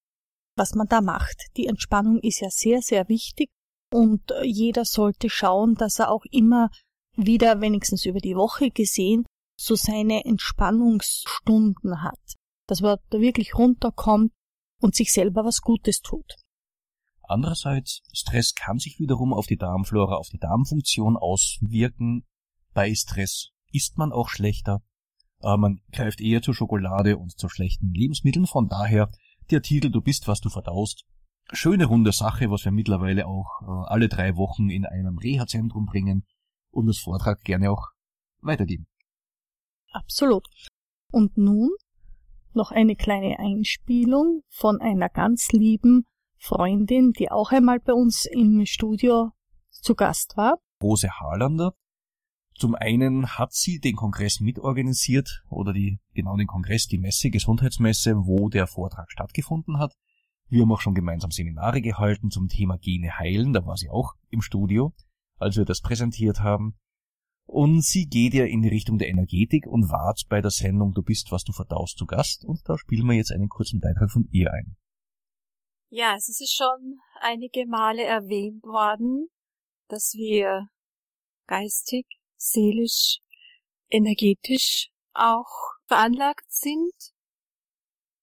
[0.55, 1.47] was man da macht.
[1.57, 3.49] Die Entspannung ist ja sehr, sehr wichtig
[3.91, 6.69] und jeder sollte schauen, dass er auch immer
[7.15, 9.25] wieder, wenigstens über die Woche gesehen,
[9.59, 12.17] so seine Entspannungsstunden hat
[12.71, 14.31] dass man da wirklich runterkommt
[14.81, 16.35] und sich selber was Gutes tut.
[17.23, 22.25] Andererseits, Stress kann sich wiederum auf die Darmflora, auf die Darmfunktion auswirken.
[22.73, 24.81] Bei Stress isst man auch schlechter,
[25.43, 28.45] man greift eher zur Schokolade und zu schlechten Lebensmitteln.
[28.45, 29.09] Von daher
[29.49, 31.05] der Titel Du bist, was du verdaust.
[31.51, 36.25] Schöne runde Sache, was wir mittlerweile auch äh, alle drei Wochen in einem Reha-Zentrum bringen
[36.69, 37.87] und das Vortrag gerne auch
[38.39, 38.87] weitergeben.
[39.91, 40.47] Absolut.
[41.11, 41.71] Und nun
[42.55, 46.05] noch eine kleine Einspielung von einer ganz lieben
[46.37, 49.31] Freundin, die auch einmal bei uns im Studio
[49.69, 50.59] zu Gast war.
[50.81, 51.73] Rose Harlander.
[52.55, 58.15] Zum einen hat sie den Kongress mitorganisiert oder die, genau den Kongress, die Messe, Gesundheitsmesse,
[58.15, 59.95] wo der Vortrag stattgefunden hat.
[60.47, 64.13] Wir haben auch schon gemeinsam Seminare gehalten zum Thema Gene heilen, da war sie auch
[64.29, 64.93] im Studio,
[65.37, 66.75] als wir das präsentiert haben.
[67.45, 71.03] Und sie geht ja in die Richtung der Energetik und wart bei der Sendung Du
[71.03, 72.45] bist, was du verdaust zu Gast.
[72.45, 74.77] Und da spielen wir jetzt einen kurzen Beitrag von ihr ein.
[75.89, 79.27] Ja, es ist schon einige Male erwähnt worden,
[79.89, 80.67] dass wir
[81.47, 82.05] geistig,
[82.37, 83.19] seelisch,
[83.89, 85.51] energetisch auch
[85.87, 86.93] veranlagt sind.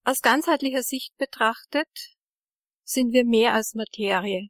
[0.05, 2.17] Aus ganzheitlicher Sicht betrachtet
[2.85, 4.49] sind wir mehr als Materie.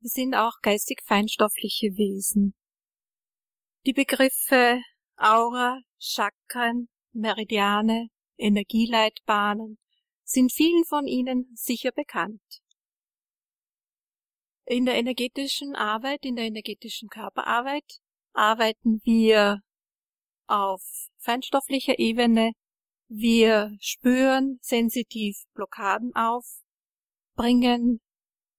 [0.00, 2.54] Wir sind auch geistig feinstoffliche Wesen.
[3.84, 4.80] Die Begriffe
[5.16, 9.76] Aura, Chakren, Meridiane, Energieleitbahnen
[10.22, 12.62] sind vielen von Ihnen sicher bekannt.
[14.66, 17.98] In der energetischen Arbeit, in der energetischen Körperarbeit
[18.32, 19.62] arbeiten wir
[20.46, 22.52] auf feinstofflicher Ebene.
[23.08, 26.46] Wir spüren sensitiv Blockaden auf,
[27.34, 28.00] bringen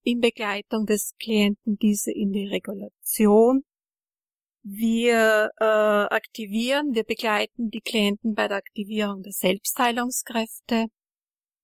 [0.01, 3.63] in Begleitung des Klienten diese in die Regulation
[4.63, 10.87] wir äh, aktivieren, wir begleiten die Klienten bei der Aktivierung der Selbstheilungskräfte.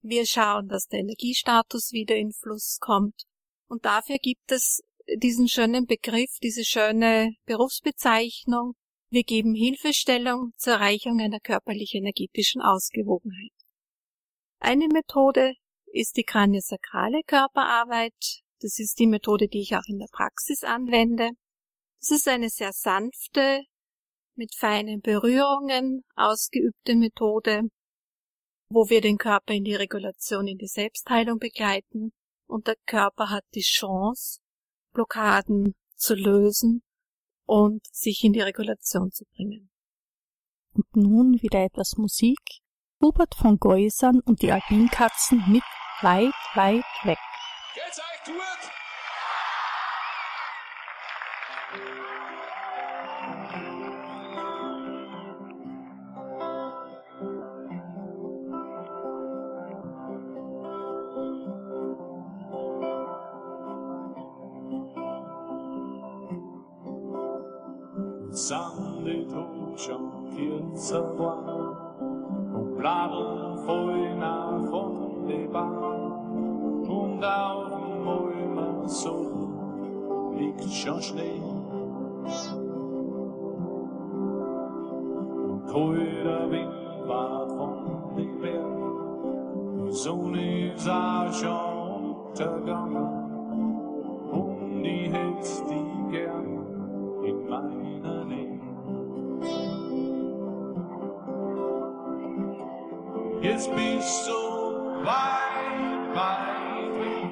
[0.01, 3.23] Wir schauen, dass der Energiestatus wieder in Fluss kommt.
[3.67, 4.81] Und dafür gibt es
[5.17, 8.73] diesen schönen Begriff, diese schöne Berufsbezeichnung.
[9.09, 13.51] Wir geben Hilfestellung zur Erreichung einer körperlich-energetischen Ausgewogenheit.
[14.59, 15.53] Eine Methode
[15.85, 18.41] ist die kraniosakrale Körperarbeit.
[18.61, 21.31] Das ist die Methode, die ich auch in der Praxis anwende.
[22.01, 23.63] Es ist eine sehr sanfte,
[24.35, 27.63] mit feinen Berührungen ausgeübte Methode,
[28.69, 32.13] wo wir den Körper in die Regulation, in die Selbstheilung begleiten
[32.47, 34.39] und der Körper hat die Chance,
[34.93, 36.83] Blockaden zu lösen
[37.45, 39.69] und sich in die Regulation zu bringen.
[40.73, 42.39] Und nun wieder etwas Musik.
[43.01, 45.63] Hubert von Geusern und die Albinkatzen mit
[46.01, 47.19] weit, weit weg.
[47.75, 48.78] Geht's euch gut?
[69.87, 71.77] War
[72.53, 76.11] und Bladeln voll nach von der Bahn
[76.87, 81.41] und auf dem Bäumen so liegt schon Schnee.
[85.47, 93.07] Und kalter Wind war von den Bergen, die Sonne auch schon untergegangen
[94.31, 95.07] und die
[103.59, 104.39] Jetzt bist du so
[105.03, 107.31] weit, weit weg,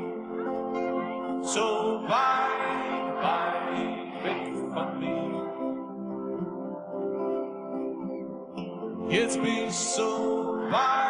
[1.41, 1.67] so
[2.05, 5.37] weit, weit weg von mir.
[9.09, 10.11] Jetzt bist du so
[10.69, 11.06] weit,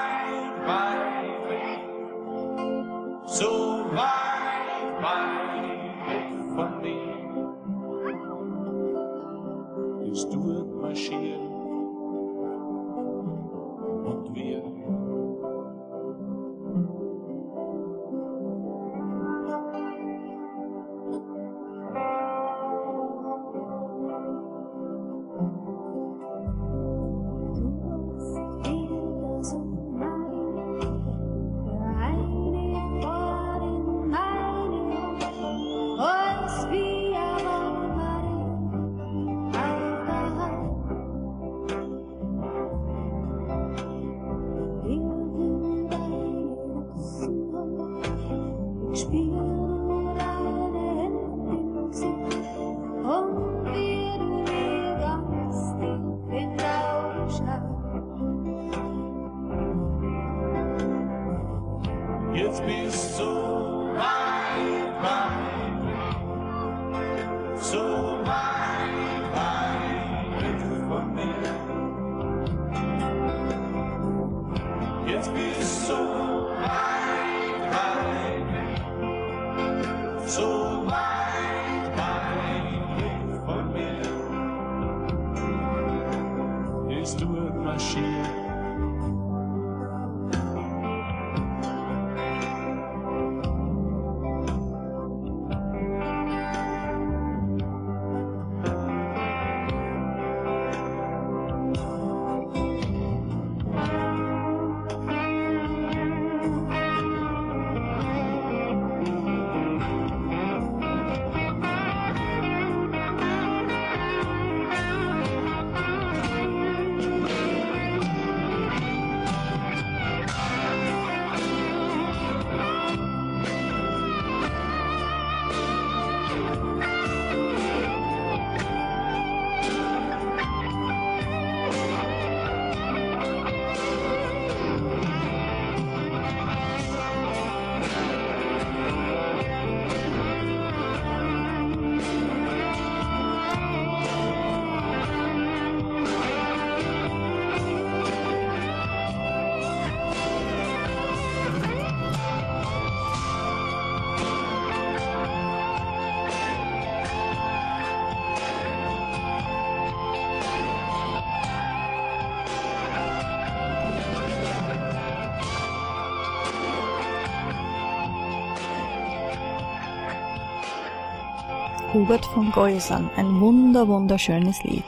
[172.08, 173.10] Hubert von Geusern.
[173.18, 174.86] Ein wunder, wunderschönes Lied.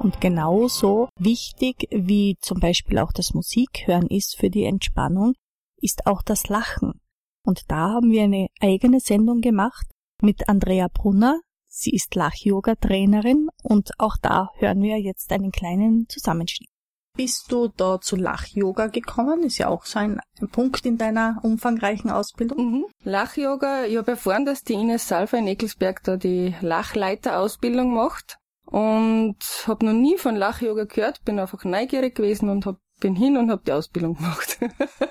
[0.00, 5.34] Und genauso wichtig wie zum Beispiel auch das Musikhören ist für die Entspannung,
[5.80, 7.00] ist auch das Lachen.
[7.44, 9.86] Und da haben wir eine eigene Sendung gemacht
[10.22, 11.38] mit Andrea Brunner.
[11.68, 16.69] Sie ist Lach-Yoga-Trainerin und auch da hören wir jetzt einen kleinen Zusammenschnitt.
[17.16, 19.42] Bist du da zu Lach-Yoga gekommen?
[19.42, 22.72] Ist ja auch so ein, ein Punkt in deiner umfangreichen Ausbildung.
[22.72, 22.84] Mhm.
[23.04, 29.36] Lach-Yoga, ich habe erfahren, dass die Ines Salva in Eckelsberg da die Lachleiter-Ausbildung macht und
[29.66, 33.50] habe noch nie von Lach-Yoga gehört, bin einfach neugierig gewesen und hab, bin hin und
[33.50, 34.58] habe die Ausbildung gemacht.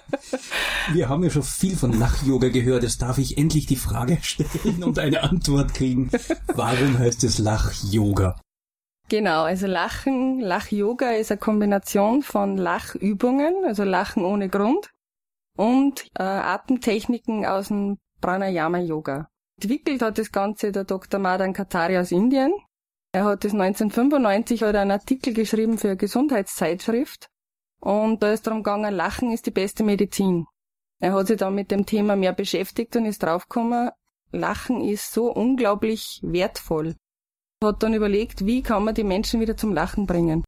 [0.94, 2.84] Wir haben ja schon viel von Lach-Yoga gehört.
[2.84, 6.10] Jetzt darf ich endlich die Frage stellen und eine Antwort kriegen.
[6.54, 8.40] Warum heißt es Lach-Yoga?
[9.10, 14.92] Genau, also Lachen, Lach-Yoga ist eine Kombination von Lachübungen, also Lachen ohne Grund,
[15.58, 19.28] und äh, Atemtechniken aus dem Pranayama-Yoga.
[19.60, 21.20] Entwickelt hat das Ganze der Dr.
[21.20, 22.54] Madan Katari aus Indien.
[23.12, 27.30] Er hat das 1995 hat er einen Artikel geschrieben für eine Gesundheitszeitschrift
[27.80, 30.46] und da ist darum gegangen, Lachen ist die beste Medizin.
[31.00, 33.90] Er hat sich dann mit dem Thema mehr beschäftigt und ist draufgekommen,
[34.32, 36.96] Lachen ist so unglaublich wertvoll.
[37.64, 40.44] Hat dann überlegt, wie kann man die Menschen wieder zum Lachen bringen.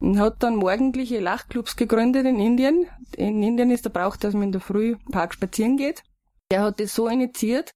[0.00, 2.86] Und hat dann morgendliche Lachclubs gegründet in Indien.
[3.16, 6.02] In Indien ist der Brauch, dass man in der Früh im Park spazieren geht.
[6.50, 7.72] Er hat das so initiiert,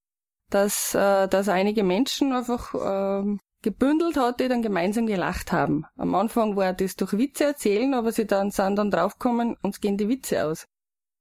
[0.50, 5.84] dass, äh, dass einige Menschen einfach äh, gebündelt hat, die dann gemeinsam gelacht haben.
[5.96, 9.96] Am Anfang war das durch Witze erzählen, aber sie dann sind dann draufgekommen, uns gehen
[9.96, 10.66] die Witze aus.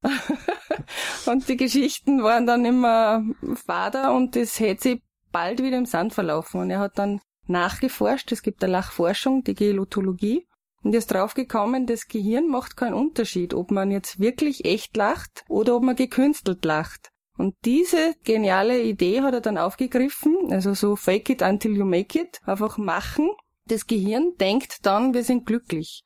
[1.25, 3.23] und die Geschichten waren dann immer
[3.65, 5.01] fader und das hätte sich
[5.31, 6.61] bald wieder im Sand verlaufen.
[6.61, 10.47] Und er hat dann nachgeforscht, es gibt eine Lachforschung, die Gelotologie,
[10.83, 15.75] und ist draufgekommen, das Gehirn macht keinen Unterschied, ob man jetzt wirklich echt lacht oder
[15.75, 17.11] ob man gekünstelt lacht.
[17.37, 22.19] Und diese geniale Idee hat er dann aufgegriffen, also so fake it until you make
[22.19, 23.29] it, einfach machen.
[23.65, 26.03] Das Gehirn denkt dann, wir sind glücklich.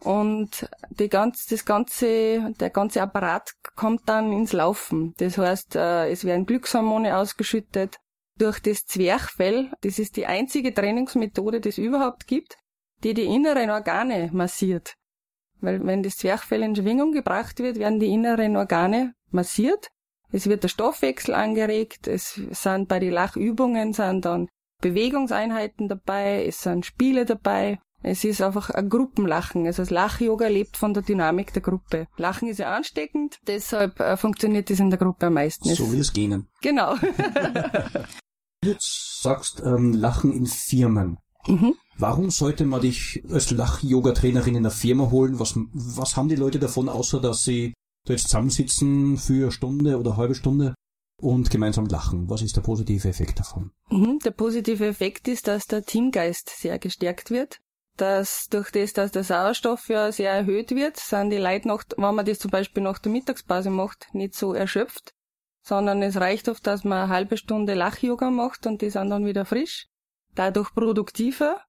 [0.00, 5.14] Und die ganz, das ganze, der ganze Apparat kommt dann ins Laufen.
[5.16, 7.96] Das heißt, äh, es werden Glückshormone ausgeschüttet
[8.38, 9.72] durch das Zwerchfell.
[9.80, 12.56] Das ist die einzige Trainingsmethode, die es überhaupt gibt,
[13.02, 14.94] die die inneren Organe massiert.
[15.60, 19.88] Weil wenn das Zwerchfell in Schwingung gebracht wird, werden die inneren Organe massiert.
[20.30, 22.08] Es wird der Stoffwechsel angeregt.
[22.08, 24.48] Es sind bei den Lachübungen sind dann
[24.82, 26.44] Bewegungseinheiten dabei.
[26.46, 27.78] Es sind Spiele dabei.
[28.02, 29.66] Es ist einfach ein Gruppenlachen.
[29.66, 32.06] Also das Lach-Yoga lebt von der Dynamik der Gruppe.
[32.16, 35.68] Lachen ist ja ansteckend, deshalb äh, funktioniert das in der Gruppe am meisten.
[35.74, 36.46] So wie das Genen.
[36.60, 36.94] Genau.
[38.62, 41.18] du sagst ähm, Lachen in Firmen.
[41.46, 41.74] Mhm.
[41.98, 45.38] Warum sollte man dich als Lach-Yoga-Trainerin in einer Firma holen?
[45.38, 47.72] Was, was haben die Leute davon, außer dass sie
[48.04, 50.74] da jetzt zusammensitzen für eine Stunde oder eine halbe Stunde
[51.20, 52.28] und gemeinsam lachen?
[52.28, 53.70] Was ist der positive Effekt davon?
[53.90, 54.18] Mhm.
[54.24, 57.60] Der positive Effekt ist, dass der Teamgeist sehr gestärkt wird
[57.96, 62.14] dass durch das, dass der Sauerstoff ja sehr erhöht wird, sind die Leute noch, wenn
[62.14, 65.14] man das zum Beispiel nach der Mittagspause macht, nicht so erschöpft,
[65.66, 69.26] sondern es reicht oft, dass man eine halbe Stunde Lach-Yoga macht und die sind dann
[69.26, 69.88] wieder frisch,
[70.34, 71.60] dadurch produktiver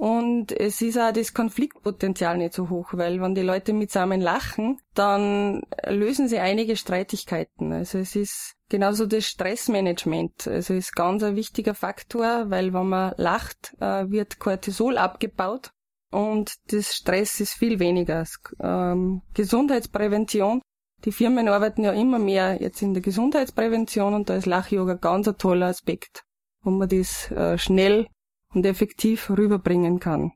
[0.00, 4.78] und es ist auch das Konfliktpotenzial nicht so hoch, weil wenn die Leute mitsammen lachen,
[4.94, 7.70] dann lösen sie einige Streitigkeiten.
[7.70, 10.48] Also es ist genauso das Stressmanagement.
[10.48, 15.70] Also ist ganz ein wichtiger Faktor, weil wenn man lacht, äh, wird Cortisol abgebaut
[16.10, 18.24] und das Stress ist viel weniger.
[18.58, 20.62] Ähm, Gesundheitsprävention.
[21.04, 25.28] Die Firmen arbeiten ja immer mehr jetzt in der Gesundheitsprävention und da ist Lach-Yoga ganz
[25.28, 26.24] ein toller Aspekt,
[26.62, 28.06] wo man das äh, schnell
[28.52, 30.32] und effektiv rüberbringen kann.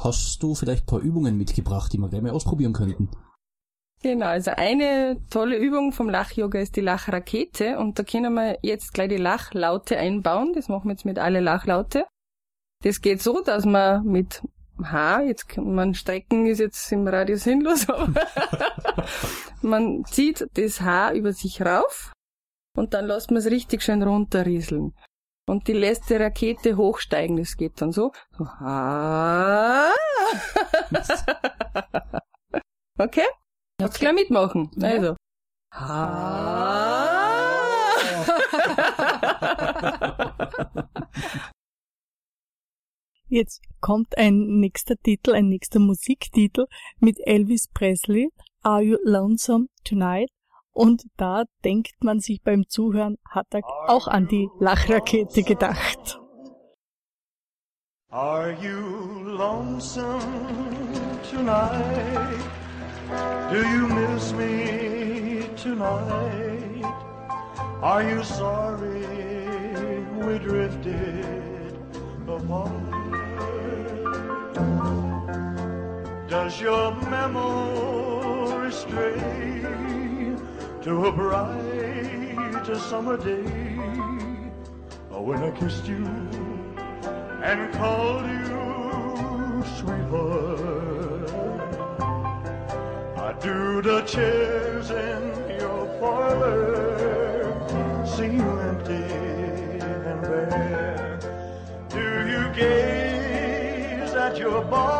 [0.00, 3.10] Hast du vielleicht ein paar Übungen mitgebracht, die wir gerne mal ausprobieren könnten?
[4.00, 8.94] Genau, also eine tolle Übung vom Lach-Yoga ist die Lachrakete und da können wir jetzt
[8.94, 10.52] gleich die Lachlaute einbauen.
[10.54, 12.06] Das machen wir jetzt mit alle Lachlaute.
[12.84, 14.42] Das geht so, dass man mit
[14.82, 18.26] H, jetzt kann man strecken ist jetzt im Radio sinnlos, aber
[19.62, 22.12] man zieht das H über sich rauf
[22.76, 24.94] und dann lässt man es richtig schön runterrieseln
[25.48, 27.36] und die lässt die Rakete hochsteigen.
[27.36, 28.12] Das geht dann so.
[28.36, 28.44] so
[32.98, 33.26] okay?
[33.80, 34.00] Jetzt okay.
[34.00, 34.70] gleich mitmachen.
[34.76, 34.88] Ja.
[34.88, 35.16] Also.
[43.30, 46.64] Jetzt kommt ein nächster Titel, ein nächster Musiktitel
[46.98, 48.30] mit Elvis Presley,
[48.62, 50.30] Are You Lonesome Tonight?
[50.72, 56.18] Und da denkt man sich beim Zuhören, hat er auch an die Lachrakete gedacht.
[58.10, 60.22] Are you lonesome
[61.30, 62.38] tonight?
[63.50, 66.84] Do you miss me tonight?
[67.82, 69.04] Are you sorry
[70.16, 71.78] we drifted
[72.26, 72.97] apart?
[76.28, 79.38] Does your memory stray?
[80.82, 81.78] to a bright
[82.76, 83.42] summer day
[85.10, 86.04] when I kissed you
[87.42, 91.30] and called you sweetheart.
[93.18, 99.04] I do the chairs in your parlor seem empty
[100.10, 101.18] and bare.
[101.90, 104.97] Do you gaze at your head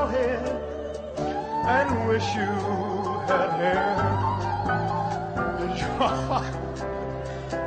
[1.69, 2.49] and wish you
[3.29, 3.93] had hair?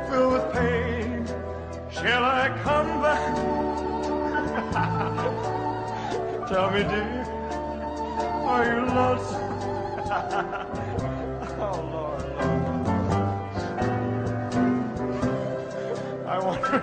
[0.08, 1.24] filled with pain.
[1.90, 3.36] Shall I come back?
[6.48, 7.24] Tell me, dear,
[8.52, 9.32] are you lost?
[11.60, 12.72] oh, Lord, Lord.
[16.26, 16.78] I wonder.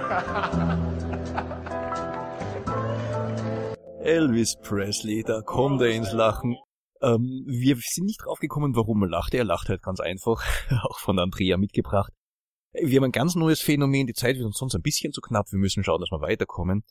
[4.05, 6.57] Elvis Presley, da kommt er ins Lachen.
[7.01, 9.33] Ähm, wir sind nicht draufgekommen, warum er lacht.
[9.33, 10.43] Er lacht halt ganz einfach,
[10.83, 12.11] auch von Andrea mitgebracht.
[12.73, 15.51] Wir haben ein ganz neues Phänomen, die Zeit wird uns sonst ein bisschen zu knapp,
[15.51, 16.83] wir müssen schauen, dass wir weiterkommen.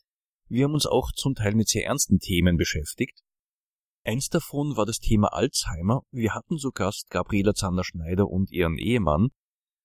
[0.49, 3.21] Wir haben uns auch zum Teil mit sehr ernsten Themen beschäftigt.
[4.03, 6.01] Eins davon war das Thema Alzheimer.
[6.11, 9.29] Wir hatten zu Gast Gabriela Zander-Schneider und ihren Ehemann.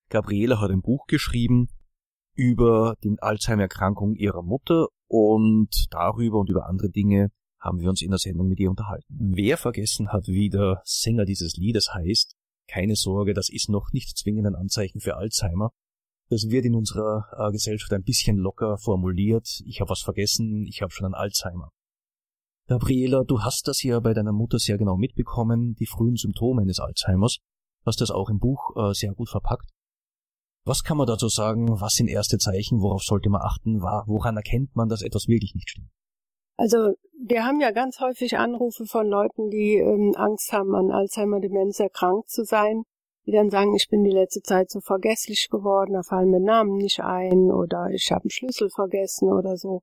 [0.09, 1.69] Gabriela hat ein Buch geschrieben
[2.35, 7.31] über die Alzheimer-Erkrankung ihrer Mutter und darüber und über andere Dinge
[7.65, 9.07] haben wir uns in der Sendung mit ihr unterhalten.
[9.09, 12.37] Wer vergessen hat, wie der Sänger dieses Liedes heißt,
[12.69, 15.71] keine Sorge, das ist noch nicht zwingend ein Anzeichen für Alzheimer.
[16.29, 19.63] Das wird in unserer äh, Gesellschaft ein bisschen locker formuliert.
[19.67, 21.71] Ich habe was vergessen, ich habe schon ein Alzheimer.
[22.67, 26.81] Gabriela, du hast das ja bei deiner Mutter sehr genau mitbekommen, die frühen Symptome eines
[26.81, 27.39] Alzheimers,
[27.85, 29.71] hast das auch im Buch äh, sehr gut verpackt.
[30.67, 31.79] Was kann man dazu sagen?
[31.81, 32.81] Was sind erste Zeichen?
[32.81, 33.83] Worauf sollte man achten?
[33.83, 35.91] Woran erkennt man, dass etwas wirklich nicht stimmt?
[36.57, 36.95] Also
[37.27, 42.29] wir haben ja ganz häufig Anrufe von Leuten, die ähm, Angst haben, an Alzheimer-Demenz erkrankt
[42.29, 42.83] zu sein,
[43.27, 46.77] die dann sagen, ich bin die letzte Zeit so vergesslich geworden, da fallen mir Namen
[46.77, 49.81] nicht ein oder ich habe einen Schlüssel vergessen oder so.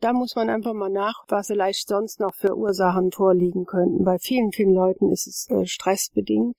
[0.00, 4.02] Da muss man einfach mal nach, was vielleicht sonst noch für Ursachen vorliegen könnten.
[4.02, 6.56] Bei vielen, vielen Leuten ist es äh, stressbedingt.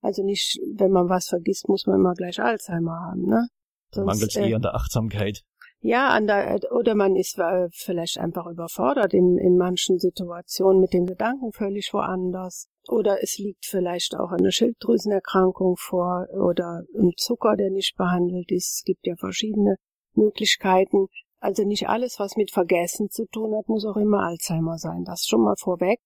[0.00, 3.46] Also nicht, wenn man was vergisst, muss man immer gleich Alzheimer haben, ne?
[3.94, 5.42] Mangelt äh, eher an der Achtsamkeit.
[5.80, 10.92] Ja, an der, oder man ist äh, vielleicht einfach überfordert in, in manchen Situationen mit
[10.92, 12.68] den Gedanken völlig woanders.
[12.88, 18.78] Oder es liegt vielleicht auch eine Schilddrüsenerkrankung vor oder ein Zucker, der nicht behandelt ist.
[18.78, 19.76] Es gibt ja verschiedene
[20.14, 21.06] Möglichkeiten.
[21.38, 25.04] Also nicht alles, was mit Vergessen zu tun hat, muss auch immer Alzheimer sein.
[25.04, 26.00] Das schon mal vorweg.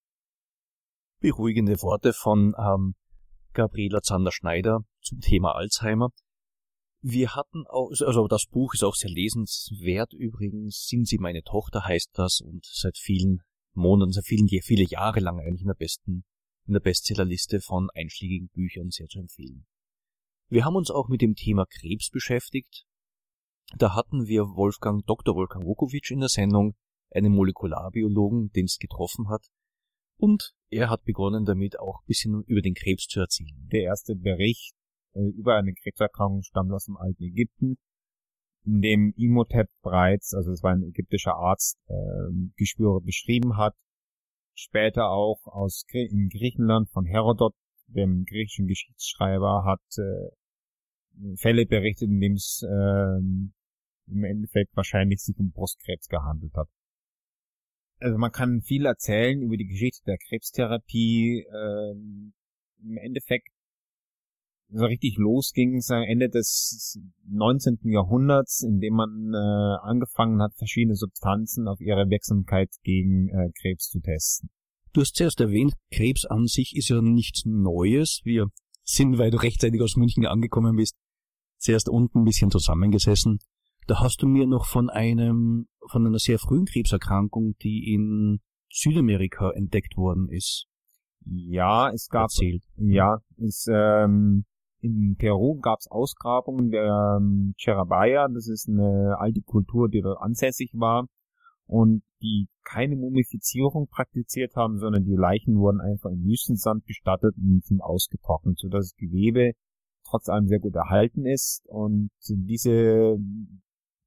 [1.20, 2.94] Beruhigende Worte von ähm,
[3.54, 6.10] Gabriela Zander-Schneider zum Thema Alzheimer.
[7.05, 10.86] Wir hatten auch, also das Buch ist auch sehr lesenswert übrigens.
[10.86, 13.42] Sind Sie meine Tochter heißt das und seit vielen
[13.74, 16.24] Monaten, seit vielen, viele Jahre lang eigentlich in der besten,
[16.66, 19.66] in der Bestsellerliste von einschlägigen Büchern sehr zu empfehlen.
[20.48, 22.84] Wir haben uns auch mit dem Thema Krebs beschäftigt.
[23.76, 25.34] Da hatten wir Wolfgang, Dr.
[25.34, 26.76] Wolfgang Vukovic in der Sendung,
[27.11, 29.48] einen Molekularbiologen, den es getroffen hat.
[30.18, 33.68] Und er hat begonnen damit auch ein bisschen über den Krebs zu erzählen.
[33.72, 34.74] Der erste Bericht
[35.14, 37.76] äh, über eine Krebserkrankung stammt aus dem alten Ägypten,
[38.64, 41.94] in dem Imhotep bereits, also es war ein ägyptischer Arzt, äh,
[42.56, 43.74] Geschwüre beschrieben hat.
[44.54, 47.54] Später auch aus in Griechenland von Herodot,
[47.86, 53.18] dem griechischen Geschichtsschreiber, hat äh, Fälle berichtet, in dem es äh,
[54.06, 56.68] im Endeffekt wahrscheinlich sich um Brustkrebs gehandelt hat.
[57.98, 61.46] Also man kann viel erzählen über die Geschichte der Krebstherapie.
[61.54, 62.32] Ähm,
[62.82, 63.48] Im Endeffekt
[64.72, 66.98] so richtig losging es am Ende des
[67.28, 67.80] 19.
[67.84, 74.00] Jahrhunderts, indem man äh, angefangen hat, verschiedene Substanzen auf ihre Wirksamkeit gegen äh, Krebs zu
[74.00, 74.50] testen.
[74.92, 78.20] Du hast zuerst erwähnt, Krebs an sich ist ja nichts Neues.
[78.24, 78.48] Wir
[78.84, 80.96] sind, weil du rechtzeitig aus München angekommen bist,
[81.58, 83.38] zuerst unten ein bisschen zusammengesessen.
[83.86, 89.50] Da hast du mir noch von einem, von einer sehr frühen Krebserkrankung, die in Südamerika
[89.50, 90.66] entdeckt worden ist.
[91.24, 92.62] Ja, es gab, erzählt.
[92.76, 94.44] ja, es, ähm,
[94.82, 100.20] in Peru gab es Ausgrabungen der ähm, Cherabaya, das ist eine alte Kultur, die dort
[100.20, 101.06] ansässig war
[101.66, 107.64] und die keine Mumifizierung praktiziert haben, sondern die Leichen wurden einfach im Wüstensand bestattet und
[107.64, 109.52] sind ausgetrocknet, sodass das Gewebe
[110.04, 111.64] trotz allem sehr gut erhalten ist.
[111.68, 113.16] Und diese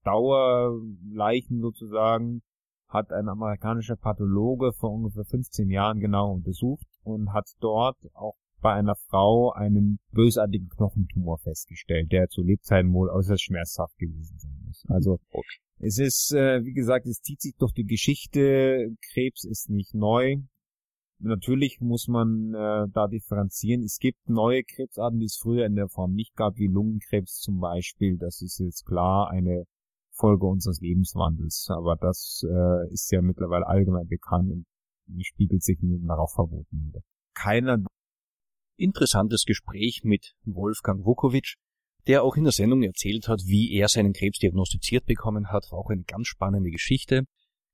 [0.04, 2.42] Dauerleichen sozusagen
[2.88, 8.36] hat ein amerikanischer Pathologe vor ungefähr 15 Jahren genau untersucht und hat dort auch
[8.66, 14.60] bei einer Frau einen bösartigen Knochentumor festgestellt, der zu Lebzeiten wohl äußerst schmerzhaft gewesen sein
[14.66, 14.84] muss.
[14.88, 15.20] Also
[15.78, 18.90] es ist, äh, wie gesagt, es zieht sich durch die Geschichte.
[19.14, 20.38] Krebs ist nicht neu.
[21.20, 23.84] Natürlich muss man äh, da differenzieren.
[23.84, 27.60] Es gibt neue Krebsarten, die es früher in der Form nicht gab, wie Lungenkrebs zum
[27.60, 28.18] Beispiel.
[28.18, 29.66] Das ist jetzt klar eine
[30.12, 31.68] Folge unseres Lebenswandels.
[31.70, 34.66] Aber das äh, ist ja mittlerweile allgemein bekannt und
[35.24, 37.02] spiegelt sich darauf verboten wieder.
[37.36, 37.78] Keiner
[38.78, 41.56] interessantes Gespräch mit Wolfgang Vukovic,
[42.08, 45.72] der auch in der Sendung erzählt hat, wie er seinen Krebs diagnostiziert bekommen hat.
[45.72, 47.24] War auch eine ganz spannende Geschichte.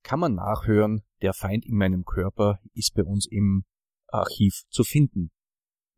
[0.02, 1.02] Kann man nachhören.
[1.20, 3.64] Der Feind in meinem Körper ist bei uns im
[4.08, 5.30] Archiv zu finden.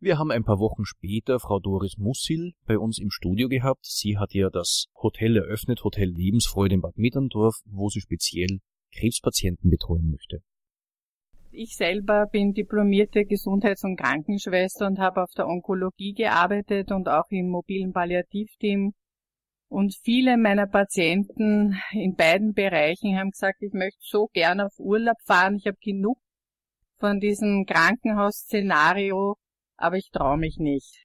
[0.00, 3.86] Wir haben ein paar Wochen später Frau Doris Mussil bei uns im Studio gehabt.
[3.86, 8.60] Sie hat ja das Hotel eröffnet, Hotel Lebensfreude in Bad Mitterndorf, wo sie speziell
[8.92, 10.42] Krebspatienten betreuen möchte.
[11.56, 17.30] Ich selber bin diplomierte Gesundheits- und Krankenschwester und habe auf der Onkologie gearbeitet und auch
[17.30, 18.92] im mobilen Palliativteam.
[19.68, 25.16] Und viele meiner Patienten in beiden Bereichen haben gesagt, ich möchte so gern auf Urlaub
[25.26, 25.54] fahren.
[25.54, 26.18] Ich habe genug
[26.98, 29.36] von diesem Krankenhausszenario,
[29.76, 31.04] aber ich traue mich nicht.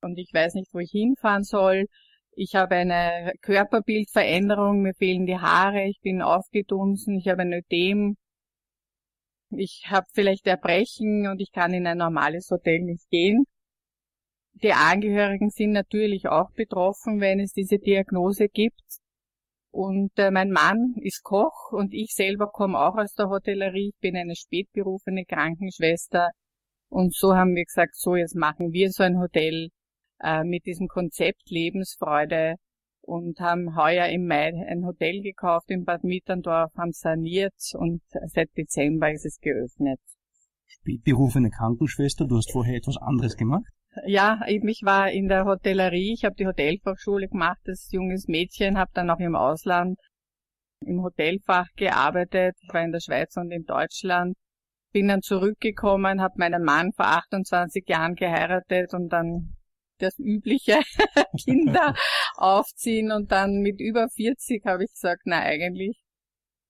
[0.00, 1.86] Und ich weiß nicht, wo ich hinfahren soll.
[2.32, 8.16] Ich habe eine Körperbildveränderung, mir fehlen die Haare, ich bin aufgedunsen, ich habe ein Ödem,
[9.50, 13.44] ich habe vielleicht Erbrechen und ich kann in ein normales Hotel nicht gehen.
[14.62, 18.80] Die Angehörigen sind natürlich auch betroffen, wenn es diese Diagnose gibt.
[19.70, 23.90] Und äh, mein Mann ist Koch und ich selber komme auch aus der Hotellerie.
[23.94, 26.30] Ich bin eine spätberufene Krankenschwester.
[26.88, 29.68] Und so haben wir gesagt, so jetzt machen wir so ein Hotel
[30.20, 32.54] äh, mit diesem Konzept Lebensfreude
[33.06, 38.56] und haben heuer im Mai ein Hotel gekauft in Bad Mitterndorf, haben saniert und seit
[38.56, 40.00] Dezember ist es geöffnet.
[40.66, 43.64] Spätberufene Krankenschwester, du hast vorher etwas anderes gemacht?
[44.06, 48.90] Ja, ich war in der Hotellerie, ich habe die Hotelfachschule gemacht als junges Mädchen, habe
[48.92, 49.98] dann auch im Ausland
[50.84, 54.36] im Hotelfach gearbeitet, ich war in der Schweiz und in Deutschland,
[54.92, 59.55] bin dann zurückgekommen, habe meinen Mann vor 28 Jahren geheiratet und dann
[59.98, 60.78] das übliche
[61.44, 61.94] Kinder
[62.36, 65.96] aufziehen und dann mit über 40 habe ich gesagt, na eigentlich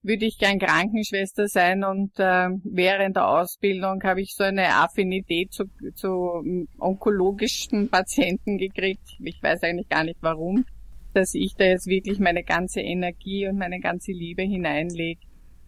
[0.06, 5.52] würde ich gern Krankenschwester sein und äh, während der Ausbildung habe ich so eine Affinität
[5.52, 5.64] zu,
[5.94, 6.44] zu
[6.78, 9.16] onkologischen Patienten gekriegt.
[9.18, 10.64] Ich weiß eigentlich gar nicht warum,
[11.12, 15.20] dass ich da jetzt wirklich meine ganze Energie und meine ganze Liebe hineinlege,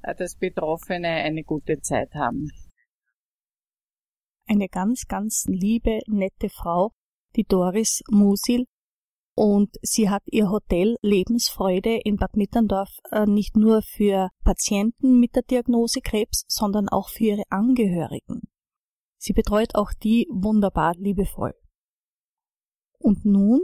[0.02, 2.48] äh, dass Betroffene eine gute Zeit haben.
[4.46, 6.92] Eine ganz, ganz liebe, nette Frau,
[7.38, 8.66] die Doris Musil,
[9.34, 15.36] und sie hat ihr Hotel Lebensfreude in Bad Mitterndorf äh, nicht nur für Patienten mit
[15.36, 18.40] der Diagnose Krebs, sondern auch für ihre Angehörigen.
[19.16, 21.54] Sie betreut auch die wunderbar liebevoll.
[22.98, 23.60] Und nun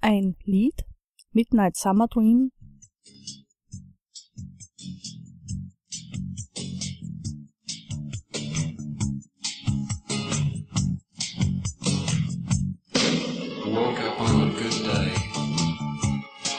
[0.00, 0.84] ein Lied
[1.30, 2.50] Midnight Summer Dream
[13.72, 15.14] woke up on a good day,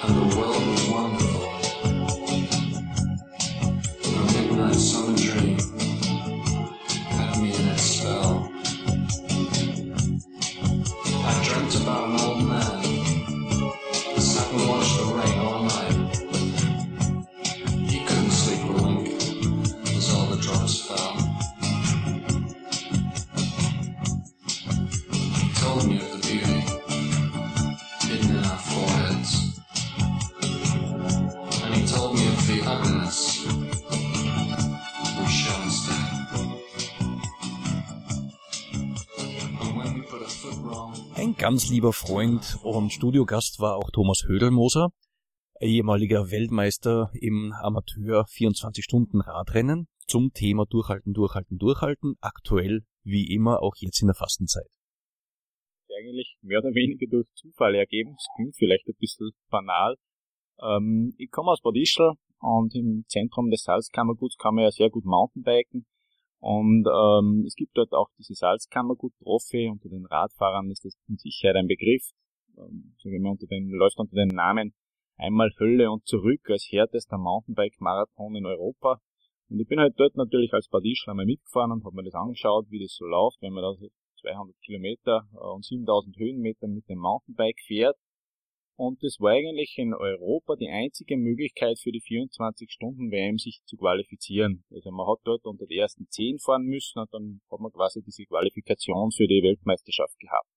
[0.01, 0.53] and the world
[41.15, 44.89] Ein ganz lieber Freund und Studiogast war auch Thomas Hödelmoser,
[45.59, 54.01] ehemaliger Weltmeister im Amateur 24-Stunden-Radrennen zum Thema Durchhalten, Durchhalten, Durchhalten, aktuell wie immer auch jetzt
[54.01, 54.67] in der Fastenzeit.
[55.97, 58.15] eigentlich mehr oder weniger durch Zufall ergeben.
[58.15, 59.95] Das klingt vielleicht ein bisschen banal.
[60.61, 64.89] Ähm, ich komme aus Bad Ischl und im Zentrum des Salzkammerguts kann man ja sehr
[64.89, 65.86] gut Mountainbiken.
[66.44, 69.70] Und ähm, es gibt dort auch diese Salzkammergut-Profi.
[69.72, 72.12] Unter den Radfahrern ist das mit Sicherheit ein Begriff.
[72.58, 74.74] Ähm, sagen wir unter den, läuft unter dem Namen
[75.18, 79.00] Einmal Hölle und zurück als härtester Mountainbike-Marathon in Europa.
[79.50, 82.16] Und ich bin halt dort natürlich als Bad Ischl einmal mitgefahren und habe mir das
[82.16, 83.88] angeschaut, wie das so läuft, wenn man da so
[84.22, 87.96] 200 Kilometer äh, und 7000 Höhenmeter mit dem Mountainbike fährt.
[88.76, 94.63] Und das war eigentlich in Europa die einzige Möglichkeit für die 24-Stunden-WM sich zu qualifizieren.
[94.71, 98.01] Also man hat dort unter die ersten 10 fahren müssen und dann hat man quasi
[98.01, 100.49] diese Qualifikation für die Weltmeisterschaft gehabt.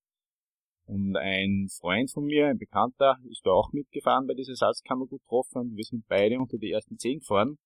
[0.86, 5.76] Und ein Freund von mir, ein Bekannter, ist da auch mitgefahren bei dieser Salzkammergut-Tropfen und
[5.76, 7.58] wir sind beide unter die ersten 10 gefahren.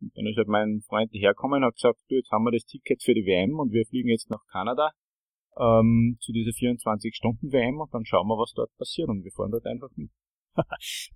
[0.00, 2.64] Und dann ist halt mein Freund hergekommen und hat gesagt, du, jetzt haben wir das
[2.64, 4.92] Ticket für die WM und wir fliegen jetzt nach Kanada
[5.58, 9.66] ähm, zu dieser 24-Stunden-WM und dann schauen wir, was dort passiert und wir fahren dort
[9.66, 10.10] einfach mit.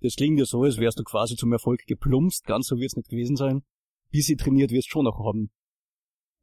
[0.01, 3.09] Das klingt ja so, als wärst du quasi zum Erfolg geplumpst, ganz so wird's nicht
[3.09, 3.63] gewesen sein.
[4.11, 5.51] Bisschen trainiert wirst schon noch haben.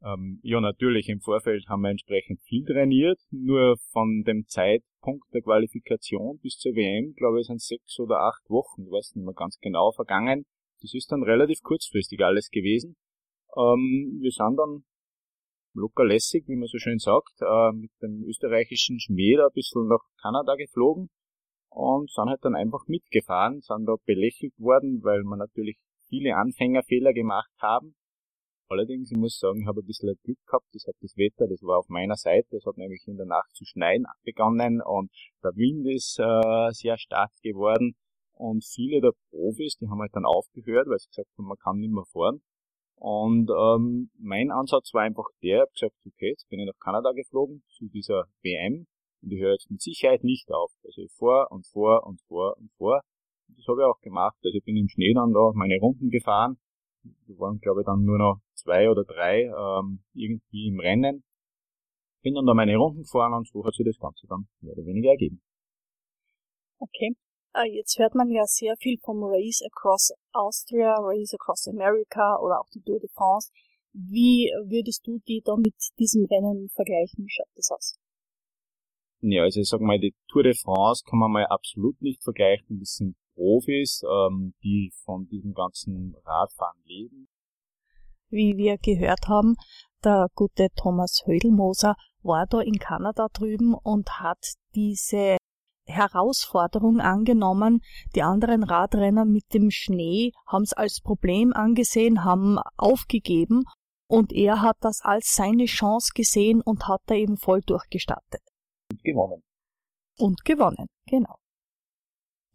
[0.02, 5.42] Ähm, ja, natürlich, im Vorfeld haben wir entsprechend viel trainiert, nur von dem Zeitpunkt der
[5.42, 9.34] Qualifikation bis zur WM, glaube ich, sind sechs oder acht Wochen, ich weiß nicht mehr
[9.34, 10.46] ganz genau, vergangen.
[10.80, 12.96] Das ist dann relativ kurzfristig alles gewesen.
[13.56, 14.84] Ähm, wir sind dann
[15.74, 19.86] locker lässig, wie man so schön sagt, äh, mit dem österreichischen Schmäh da ein bisschen
[19.86, 21.10] nach Kanada geflogen
[21.70, 27.12] und sind halt dann einfach mitgefahren, sind da belächelt worden, weil wir natürlich viele Anfängerfehler
[27.12, 27.94] gemacht haben.
[28.68, 31.60] Allerdings, ich muss sagen, ich habe ein bisschen Glück gehabt, das hat das Wetter, das
[31.62, 35.10] war auf meiner Seite, es hat nämlich in der Nacht zu schneien begonnen und
[35.42, 37.96] der Wind ist äh, sehr stark geworden
[38.34, 41.78] und viele der Profis, die haben halt dann aufgehört, weil sie gesagt haben, man kann
[41.78, 42.42] nicht mehr fahren.
[43.00, 46.78] Und ähm, mein Ansatz war einfach der, ich habe gesagt, okay, jetzt bin ich nach
[46.78, 48.86] Kanada geflogen zu dieser WM
[49.22, 50.70] Und ich höre jetzt mit Sicherheit nicht auf.
[50.84, 53.00] Also vor und vor und vor und vor.
[53.48, 54.36] Und das habe ich auch gemacht.
[54.44, 56.58] Also ich bin im Schnee dann da meine Runden gefahren.
[57.24, 61.24] Wir waren, glaube ich, dann nur noch zwei oder drei ähm, irgendwie im Rennen.
[62.22, 64.84] Bin dann da meine Runden gefahren und so hat sich das Ganze dann mehr oder
[64.84, 65.40] weniger ergeben.
[66.78, 67.16] Okay.
[67.54, 72.60] Äh, Jetzt hört man ja sehr viel vom Race Across Austria, Race Across America oder
[72.60, 73.50] auch die Tour de France.
[73.92, 77.24] Wie würdest du die da mit diesem Rennen vergleichen?
[77.24, 77.98] Wie schaut das aus?
[79.22, 82.78] Ja, also ich sag mal, die Tour de France kann man mal absolut nicht vergleichen.
[82.78, 87.28] Das sind Profis, ähm, die von diesem ganzen Radfahren leben.
[88.28, 89.56] Wie wir gehört haben,
[90.04, 95.36] der gute Thomas Hödelmoser war da in Kanada drüben und hat diese
[96.00, 97.82] Herausforderung angenommen.
[98.14, 103.64] Die anderen Radrenner mit dem Schnee haben es als Problem angesehen, haben aufgegeben
[104.08, 108.40] und er hat das als seine Chance gesehen und hat da eben voll durchgestartet.
[108.90, 109.42] Und gewonnen.
[110.16, 111.36] Und gewonnen, genau.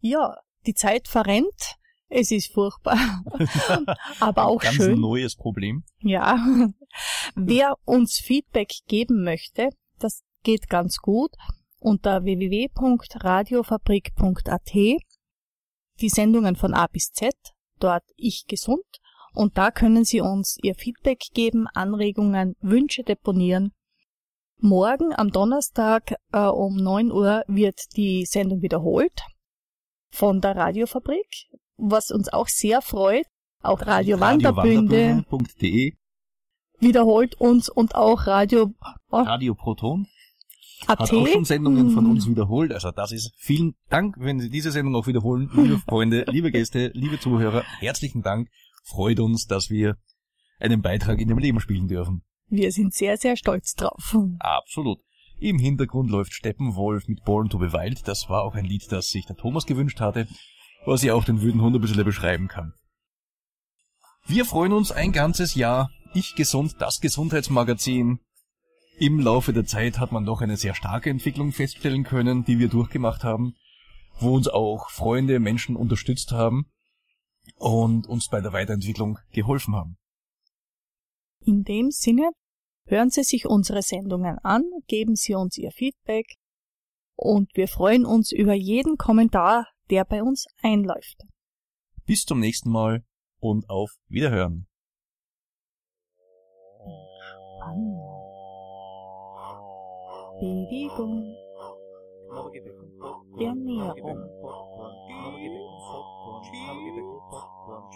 [0.00, 0.36] Ja,
[0.66, 1.76] die Zeit verrennt.
[2.08, 2.96] Es ist furchtbar,
[4.20, 5.00] aber auch Ganz schön.
[5.00, 5.82] neues Problem.
[5.98, 6.36] Ja.
[7.34, 11.32] Wer uns Feedback geben möchte, das geht ganz gut
[11.86, 14.72] unter www.radiofabrik.at.
[16.00, 17.32] Die Sendungen von A bis Z,
[17.78, 18.82] dort Ich gesund.
[19.34, 23.70] Und da können Sie uns Ihr Feedback geben, Anregungen, Wünsche deponieren.
[24.58, 29.22] Morgen am Donnerstag äh, um 9 Uhr wird die Sendung wiederholt
[30.10, 31.28] von der Radiofabrik,
[31.76, 33.26] was uns auch sehr freut.
[33.62, 35.92] Auch Radio Wanderbünde Radiowanderbünde.de,
[36.80, 38.72] wiederholt uns und auch Radio
[39.10, 40.08] oh, Radio Proton.
[40.82, 40.88] AT.
[40.88, 42.10] Hat auch schon Sendungen von Mhm.
[42.10, 42.72] uns wiederholt.
[42.72, 45.50] Also das ist vielen Dank, wenn Sie diese Sendung auch wiederholen.
[45.54, 48.48] Liebe Freunde, liebe Gäste, liebe Zuhörer, herzlichen Dank.
[48.84, 49.96] Freut uns, dass wir
[50.60, 52.22] einen Beitrag in Ihrem Leben spielen dürfen.
[52.48, 54.16] Wir sind sehr, sehr stolz drauf.
[54.38, 54.98] Absolut.
[55.38, 58.06] Im Hintergrund läuft Steppenwolf mit Born to be Wild.
[58.08, 60.28] Das war auch ein Lied, das sich der Thomas gewünscht hatte,
[60.86, 62.72] was ich auch den wüden Hund ein bisschen beschreiben kann.
[64.26, 65.90] Wir freuen uns ein ganzes Jahr.
[66.14, 68.20] Ich gesund, das Gesundheitsmagazin.
[68.98, 72.68] Im Laufe der Zeit hat man doch eine sehr starke Entwicklung feststellen können, die wir
[72.68, 73.54] durchgemacht haben,
[74.18, 76.70] wo uns auch Freunde, Menschen unterstützt haben
[77.56, 79.98] und uns bei der Weiterentwicklung geholfen haben.
[81.44, 82.30] In dem Sinne,
[82.86, 86.26] hören Sie sich unsere Sendungen an, geben Sie uns Ihr Feedback
[87.16, 91.22] und wir freuen uns über jeden Kommentar, der bei uns einläuft.
[92.06, 93.04] Bis zum nächsten Mal
[93.40, 94.66] und auf Wiederhören.
[100.40, 101.00] 베이비곰
[103.38, 104.04] 뺨미야곰